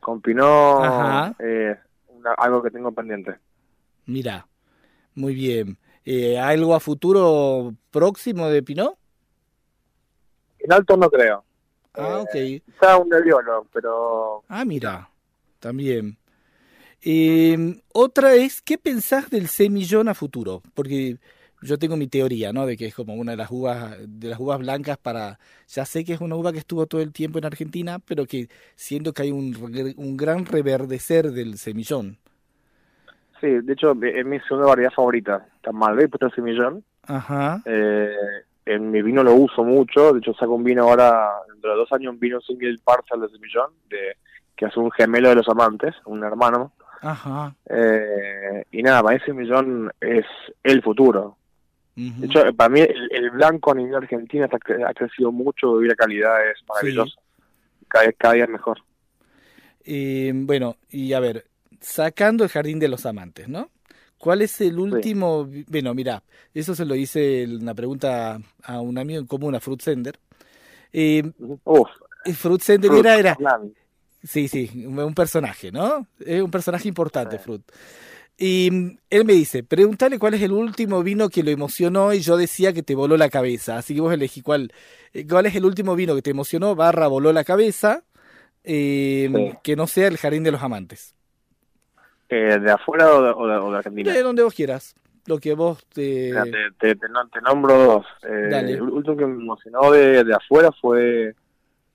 Con 0.00 0.20
Pinot 0.20 1.34
eh, 1.40 1.78
algo 2.36 2.62
que 2.62 2.70
tengo 2.70 2.92
pendiente. 2.92 3.36
Mira, 4.06 4.46
muy 5.14 5.34
bien. 5.34 5.78
Eh, 6.04 6.38
¿Algo 6.38 6.74
a 6.74 6.80
futuro 6.80 7.74
próximo 7.90 8.48
de 8.48 8.62
Pinot? 8.62 8.96
En 10.58 10.72
alto 10.72 10.96
no 10.96 11.10
creo. 11.10 11.44
Ah, 11.94 12.20
ok. 12.20 12.34
Está 12.34 12.96
un 12.96 13.08
nerviolo, 13.08 13.66
pero... 13.72 14.44
Ah, 14.48 14.64
mira, 14.64 15.10
también. 15.58 16.18
Eh, 17.02 17.82
otra 17.92 18.34
es, 18.34 18.60
¿qué 18.62 18.78
pensás 18.78 19.30
del 19.30 19.48
semillón 19.48 20.08
a 20.08 20.14
futuro? 20.14 20.62
Porque 20.74 21.18
yo 21.62 21.78
tengo 21.78 21.96
mi 21.96 22.06
teoría, 22.06 22.52
¿no? 22.52 22.66
De 22.66 22.76
que 22.76 22.86
es 22.86 22.94
como 22.94 23.14
una 23.14 23.32
de 23.32 23.36
las 23.36 23.50
uvas, 23.50 23.96
de 24.06 24.28
las 24.28 24.40
uvas 24.40 24.58
blancas 24.58 24.98
para... 24.98 25.38
Ya 25.68 25.84
sé 25.84 26.04
que 26.04 26.14
es 26.14 26.20
una 26.20 26.36
uva 26.36 26.52
que 26.52 26.58
estuvo 26.58 26.86
todo 26.86 27.00
el 27.00 27.12
tiempo 27.12 27.38
en 27.38 27.46
Argentina, 27.46 27.98
pero 27.98 28.26
que 28.26 28.48
siento 28.74 29.12
que 29.12 29.22
hay 29.22 29.30
un, 29.30 29.94
un 29.96 30.16
gran 30.16 30.46
reverdecer 30.46 31.32
del 31.32 31.58
semillón. 31.58 32.18
Sí, 33.40 33.48
de 33.48 33.72
hecho, 33.72 33.92
es 34.02 34.26
mi 34.26 34.38
segunda 34.40 34.68
variedad 34.68 34.92
favorita. 34.92 35.46
Está 35.56 35.72
mal, 35.72 35.96
¿ves? 35.96 36.08
Puesto 36.08 36.26
el 36.26 36.34
semillón. 36.34 36.84
Ajá. 37.04 37.62
Eh, 37.64 38.14
en 38.66 38.90
mi 38.90 39.02
vino 39.02 39.22
lo 39.22 39.34
uso 39.34 39.64
mucho, 39.64 40.12
de 40.12 40.18
hecho 40.18 40.34
saco 40.34 40.54
un 40.54 40.64
vino 40.64 40.84
ahora, 40.84 41.30
dentro 41.48 41.70
de 41.70 41.76
dos 41.76 41.92
años, 41.92 42.12
un 42.12 42.20
vino 42.20 42.40
single 42.40 42.76
parcel 42.84 43.20
de 43.20 43.28
semillón, 43.30 43.70
de, 43.88 44.16
que 44.56 44.66
es 44.66 44.76
un 44.76 44.90
gemelo 44.92 45.30
de 45.30 45.36
los 45.36 45.48
amantes, 45.48 45.94
un 46.04 46.22
hermano. 46.22 46.72
Ajá. 47.00 47.54
Eh, 47.66 48.64
y 48.70 48.82
nada, 48.82 49.02
para 49.02 49.16
ese 49.16 49.32
millón 49.32 49.90
es 50.00 50.26
el 50.62 50.82
futuro. 50.82 51.38
De 51.96 52.26
hecho, 52.26 52.40
para 52.54 52.70
mí 52.70 52.80
el, 52.80 53.30
blanco 53.30 53.72
a 53.72 53.74
nivel 53.74 53.94
argentino 53.96 54.46
ha, 54.46 54.94
crecido 54.94 55.32
mucho 55.32 55.82
y 55.82 55.88
la 55.88 55.94
calidad 55.94 56.48
es 56.50 56.58
maravillosa. 56.68 57.20
Cada, 57.88 58.34
día 58.34 58.44
es 58.44 58.50
mejor. 58.50 58.78
bueno, 60.46 60.76
y 60.88 61.12
a 61.12 61.20
ver, 61.20 61.46
sacando 61.80 62.44
el 62.44 62.50
jardín 62.50 62.78
de 62.78 62.88
los 62.88 63.04
amantes, 63.06 63.48
¿no? 63.48 63.70
¿Cuál 64.20 64.42
es 64.42 64.60
el 64.60 64.78
último? 64.78 65.48
Bueno, 65.68 65.94
mira, 65.94 66.22
eso 66.52 66.74
se 66.74 66.84
lo 66.84 66.94
hice 66.94 67.46
una 67.46 67.74
pregunta 67.74 68.38
a 68.62 68.80
un 68.80 68.98
amigo 68.98 69.18
en 69.18 69.26
común, 69.26 69.54
a 69.54 69.60
Fruit 69.60 69.80
Sender. 69.80 70.18
Eh, 70.92 71.22
Fruit 72.34 72.60
Sender 72.60 72.92
era, 72.92 73.18
era 73.18 73.38
sí, 74.22 74.46
sí, 74.46 74.84
un 74.86 75.14
personaje, 75.14 75.72
¿no? 75.72 76.06
Es 76.18 76.42
un 76.42 76.50
personaje 76.50 76.86
importante, 76.86 77.38
Fruit. 77.38 77.62
Y 78.42 78.70
mm, 78.72 78.98
él 79.10 79.24
me 79.26 79.34
dice, 79.34 79.62
pregúntale 79.62 80.18
cuál 80.18 80.32
es 80.32 80.42
el 80.42 80.52
último 80.52 81.02
vino 81.02 81.28
que 81.28 81.42
lo 81.42 81.50
emocionó 81.50 82.14
y 82.14 82.20
yo 82.20 82.38
decía 82.38 82.72
que 82.72 82.82
te 82.82 82.94
voló 82.94 83.18
la 83.18 83.28
cabeza. 83.28 83.76
Así 83.76 83.94
que 83.94 84.00
vos 84.00 84.14
elegí 84.14 84.40
cuál, 84.40 84.72
eh, 85.12 85.26
cuál 85.28 85.44
es 85.44 85.54
el 85.54 85.66
último 85.66 85.94
vino 85.94 86.14
que 86.14 86.22
te 86.22 86.30
emocionó, 86.30 86.74
barra 86.74 87.06
voló 87.06 87.34
la 87.34 87.44
cabeza, 87.44 88.02
eh, 88.64 89.52
que 89.62 89.76
no 89.76 89.86
sea 89.86 90.08
el 90.08 90.16
Jardín 90.16 90.42
de 90.42 90.52
los 90.52 90.62
Amantes. 90.62 91.14
Eh, 92.30 92.58
¿De 92.58 92.70
afuera 92.70 93.14
o 93.14 93.22
de, 93.22 93.30
o, 93.30 93.70
de, 93.72 93.76
Argentina? 93.76 94.10
De 94.10 94.22
donde 94.22 94.42
vos 94.42 94.54
quieras, 94.54 94.94
lo 95.26 95.36
que 95.36 95.52
vos 95.52 95.84
te... 95.92 96.32
te, 96.78 96.94
te, 96.94 97.08
nombro 97.42 97.76
dos. 97.76 98.06
el 98.22 98.80
último 98.80 99.16
que 99.18 99.26
me 99.26 99.42
emocionó 99.42 99.90
de, 99.90 100.24
de 100.24 100.34
afuera 100.34 100.70
fue 100.80 101.34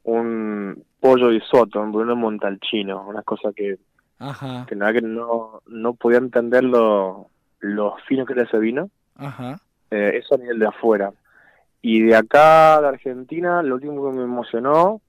un 0.03 0.83
pollo 0.99 1.29
de 1.29 1.41
soto, 1.41 1.81
un 1.81 1.91
Bruno 1.91 2.15
Montalcino, 2.15 3.03
una 3.07 3.23
cosa 3.23 3.51
que 3.55 3.79
Ajá. 4.17 4.65
que 4.67 4.75
nada 4.75 4.93
que 4.93 5.01
no, 5.01 5.61
no 5.67 5.93
podía 5.93 6.17
entender 6.19 6.63
lo, 6.63 7.29
fino 8.07 8.25
que 8.25 8.33
era 8.33 8.43
ese 8.43 8.57
vino. 8.59 8.89
Ajá. 9.15 9.59
Eh, 9.91 10.13
eso 10.15 10.35
a 10.35 10.37
nivel 10.37 10.59
de 10.59 10.67
afuera. 10.67 11.11
Y 11.81 12.01
de 12.01 12.15
acá, 12.15 12.81
de 12.81 12.87
Argentina, 12.87 13.61
lo 13.61 13.75
último 13.75 14.09
que 14.09 14.17
me 14.17 14.23
emocionó 14.23 15.01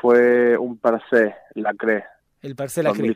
fue 0.00 0.56
un 0.56 0.78
Parcé, 0.78 1.34
la 1.54 1.74
CRE. 1.74 2.04
El 2.42 2.56
Parcé 2.56 2.82
la 2.82 2.92
CRE. 2.92 3.14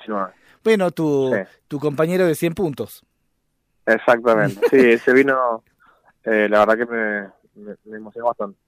Bueno, 0.62 0.90
tu, 0.90 1.34
tu 1.68 1.78
compañero 1.78 2.26
de 2.26 2.34
100 2.34 2.54
puntos. 2.54 3.04
Exactamente, 3.86 4.60
sí, 4.70 4.76
ese 4.92 5.12
vino, 5.12 5.64
eh, 6.24 6.48
la 6.48 6.64
verdad 6.64 6.76
que 6.76 6.86
me, 7.54 7.74
me, 7.84 7.96
emocionó 7.96 8.28
bastante. 8.28 8.58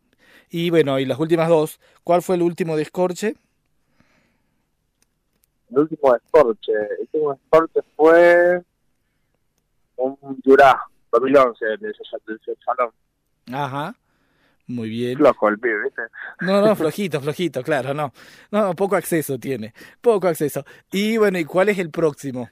Y 0.51 0.71
bueno, 0.71 0.99
y 0.99 1.05
las 1.05 1.19
últimas 1.19 1.49
dos, 1.49 1.81
¿cuál 2.03 2.23
fue 2.23 2.37
el 2.37 2.43
último 2.43 2.77
descorche? 2.77 3.37
El 5.75 5.83
último 5.83 6.15
Escorche. 6.15 6.73
El 6.73 7.01
último 7.01 7.33
Escorche 7.33 7.81
fue 7.97 8.63
un 9.97 10.17
Jurá 10.45 10.81
2011 11.13 11.65
de 11.79 11.91
ese 11.91 12.57
salón. 12.65 12.91
Ajá. 13.53 13.95
Muy 14.67 14.89
bien. 14.89 15.19
Flojo 15.19 15.49
el 15.49 15.59
pibe, 15.59 15.85
¿viste? 15.85 16.03
No, 16.41 16.63
no, 16.63 16.75
flojito, 16.75 17.21
flojito, 17.21 17.63
claro, 17.63 17.93
no. 17.93 18.13
No, 18.51 18.75
poco 18.75 18.97
acceso 18.97 19.39
tiene. 19.39 19.75
Poco 20.01 20.27
acceso. 20.27 20.65
Y 20.91 21.19
bueno, 21.19 21.39
¿y 21.39 21.45
cuál 21.45 21.69
es 21.69 21.79
el 21.79 21.91
próximo? 21.91 22.49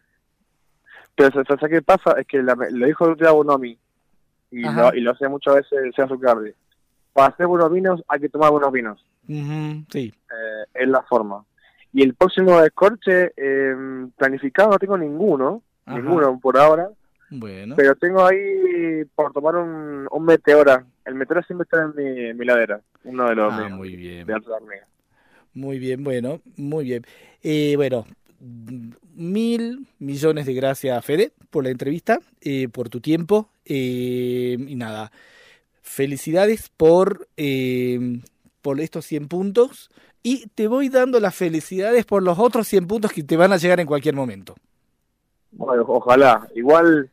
Pero, 1.14 1.30
¿sabes 1.44 1.70
qué 1.70 1.82
pasa? 1.82 2.12
Es 2.18 2.26
que 2.26 2.38
lo 2.42 2.86
dijo 2.86 3.04
el 3.04 3.10
último 3.12 3.34
Bonomi. 3.34 3.78
Y 4.50 4.60
lo, 4.60 4.94
y 4.94 5.00
lo 5.00 5.12
hace 5.12 5.28
muchas 5.28 5.54
veces 5.54 5.72
el 5.72 5.90
César 5.94 6.08
Zucardi. 6.08 6.52
Para 7.14 7.28
hacer 7.28 7.46
buenos 7.46 7.72
vinos 7.72 8.02
hay 8.08 8.20
que 8.20 8.28
tomar 8.28 8.50
buenos 8.50 8.70
vinos. 8.70 9.04
sí. 9.26 10.12
Eh, 10.30 10.64
es 10.74 10.88
la 10.88 11.02
forma. 11.02 11.44
Y 11.92 12.02
el 12.02 12.14
próximo 12.14 12.60
descorche 12.60 13.32
eh, 13.36 13.74
planificado 14.16 14.70
no 14.70 14.78
tengo 14.78 14.96
ninguno, 14.96 15.62
ninguno 15.86 16.38
por 16.40 16.56
ahora. 16.58 16.88
Bueno. 17.30 17.74
Pero 17.76 17.94
tengo 17.96 18.24
ahí 18.24 19.04
por 19.14 19.32
tomar 19.32 19.56
un, 19.56 20.06
un 20.10 20.24
meteora. 20.24 20.84
El 21.04 21.14
meteora 21.14 21.42
siempre 21.42 21.64
está 21.64 21.90
en 21.96 22.36
mi, 22.36 22.44
ladera, 22.44 22.80
uno 23.04 23.28
de 23.28 23.34
los 23.34 23.52
ah, 23.52 23.68
muy 23.70 23.96
bien. 23.96 24.26
Muy 25.54 25.78
bien, 25.78 26.02
bueno, 26.02 26.40
muy 26.56 26.84
bien. 26.84 27.04
Eh, 27.42 27.74
bueno, 27.76 28.06
mil 29.14 29.86
millones 29.98 30.46
de 30.46 30.54
gracias, 30.54 31.04
Fede, 31.04 31.32
por 31.50 31.64
la 31.64 31.70
entrevista, 31.70 32.20
eh, 32.40 32.68
por 32.68 32.88
tu 32.88 33.00
tiempo. 33.00 33.50
Eh, 33.64 34.56
y 34.58 34.74
nada, 34.76 35.12
felicidades 35.82 36.70
por, 36.76 37.28
por 38.62 38.80
estos 38.80 39.04
100 39.06 39.28
puntos 39.28 39.90
y 40.22 40.46
te 40.48 40.68
voy 40.68 40.88
dando 40.88 41.20
las 41.20 41.34
felicidades 41.34 42.06
por 42.06 42.22
los 42.22 42.38
otros 42.38 42.68
100 42.68 42.86
puntos 42.86 43.12
que 43.12 43.22
te 43.22 43.36
van 43.36 43.52
a 43.52 43.56
llegar 43.56 43.80
en 43.80 43.86
cualquier 43.86 44.14
momento. 44.14 44.54
Bueno, 45.50 45.84
ojalá. 45.86 46.48
Igual, 46.54 47.10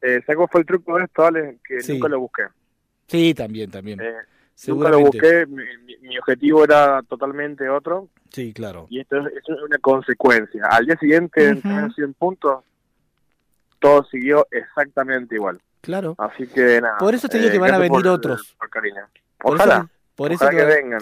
eh, 0.00 0.22
¿sabes 0.24 0.48
fue 0.50 0.60
el 0.60 0.66
truco 0.66 0.96
de 0.96 1.04
esto, 1.04 1.26
Ale? 1.26 1.58
Que 1.66 1.78
nunca 1.92 2.08
lo 2.08 2.20
busqué. 2.20 2.44
Sí, 3.08 3.34
también, 3.34 3.70
también. 3.70 4.00
Eh, 4.00 4.14
nunca 4.68 4.88
lo 4.88 5.00
busqué, 5.00 5.46
mi, 5.46 6.18
objetivo 6.18 6.64
era 6.64 7.02
totalmente 7.02 7.68
otro. 7.68 8.08
Sí, 8.30 8.52
claro. 8.52 8.86
Y 8.88 9.00
esto 9.00 9.18
es, 9.18 9.62
una 9.62 9.78
consecuencia. 9.78 10.64
Al 10.70 10.86
día 10.86 10.96
siguiente, 10.96 11.48
en 11.48 11.92
100 11.92 12.14
puntos, 12.14 12.64
todo 13.80 14.04
siguió 14.04 14.46
exactamente 14.50 15.34
igual. 15.34 15.60
Claro. 15.82 16.14
Así 16.16 16.46
que 16.46 16.80
nada. 16.80 16.96
Por 16.98 17.14
eso 17.14 17.28
te 17.28 17.38
digo 17.38 17.50
que 17.50 17.56
eh, 17.56 17.60
van 17.60 17.74
a 17.74 17.78
venir 17.78 18.06
otros. 18.06 18.56
Ojalá. 19.42 19.90
Por 20.14 20.32
eso 20.32 20.48
que, 20.48 20.64
vengan. 20.64 21.00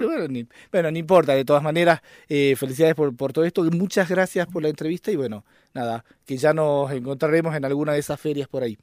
Bueno, 0.71 0.91
no 0.91 0.99
importa, 0.99 1.35
de 1.35 1.45
todas 1.45 1.63
maneras, 1.63 2.01
eh, 2.29 2.57
felicidades 2.57 2.95
por, 2.95 3.15
por 3.15 3.33
todo 3.33 3.45
esto. 3.45 3.63
Muchas 3.65 4.09
gracias 4.09 4.47
por 4.47 4.63
la 4.63 4.69
entrevista 4.69 5.11
y 5.11 5.17
bueno, 5.17 5.45
nada, 5.75 6.05
que 6.25 6.37
ya 6.37 6.55
nos 6.55 6.91
encontraremos 6.93 7.55
en 7.55 7.65
alguna 7.65 7.93
de 7.93 7.99
esas 7.99 8.19
ferias 8.19 8.49
por 8.49 8.63
ahí. 8.63 8.79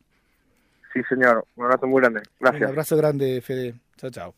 Sí, 0.94 1.02
señor. 1.10 1.46
Un 1.56 1.66
abrazo 1.66 1.88
muy 1.88 2.02
grande. 2.02 2.22
Gracias. 2.40 2.62
Un 2.62 2.70
abrazo 2.70 2.98
grande, 2.98 3.42
Fede. 3.42 3.76
Chao, 3.98 4.10
chao. 4.12 4.36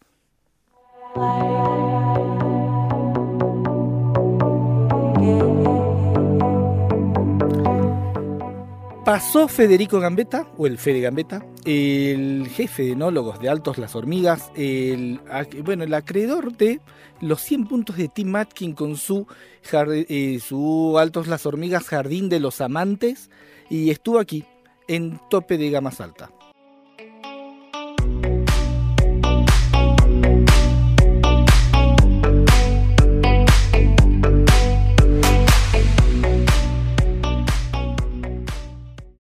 Pasó 9.06 9.48
Federico 9.48 10.00
Gambetta, 10.00 10.48
o 10.60 10.68
el 10.68 10.78
Fede 10.78 11.02
Gambetta, 11.02 11.44
el 11.66 12.48
jefe 12.48 12.84
de 12.84 12.92
enólogos 12.92 13.40
de 13.40 13.50
Altos 13.50 13.80
Las 13.80 13.96
Hormigas, 13.96 14.52
el, 14.56 15.20
bueno, 15.64 15.84
el 15.84 15.94
acreedor 15.96 16.56
de 16.56 16.82
los 17.20 17.42
100 17.42 17.66
puntos 17.68 17.98
de 17.98 18.10
Tim 18.10 18.36
Atkin 18.36 18.74
con 18.74 18.98
su, 18.98 19.26
eh, 19.74 20.40
su 20.40 21.00
Altos 21.00 21.26
Las 21.26 21.48
Hormigas 21.48 21.88
Jardín 21.88 22.30
de 22.30 22.40
los 22.40 22.62
Amantes, 22.62 23.32
y 23.72 23.90
estuvo 23.90 24.20
aquí 24.20 24.46
en 24.88 25.20
tope 25.32 25.58
de 25.58 25.72
gama 25.72 25.92
alta. 25.98 26.30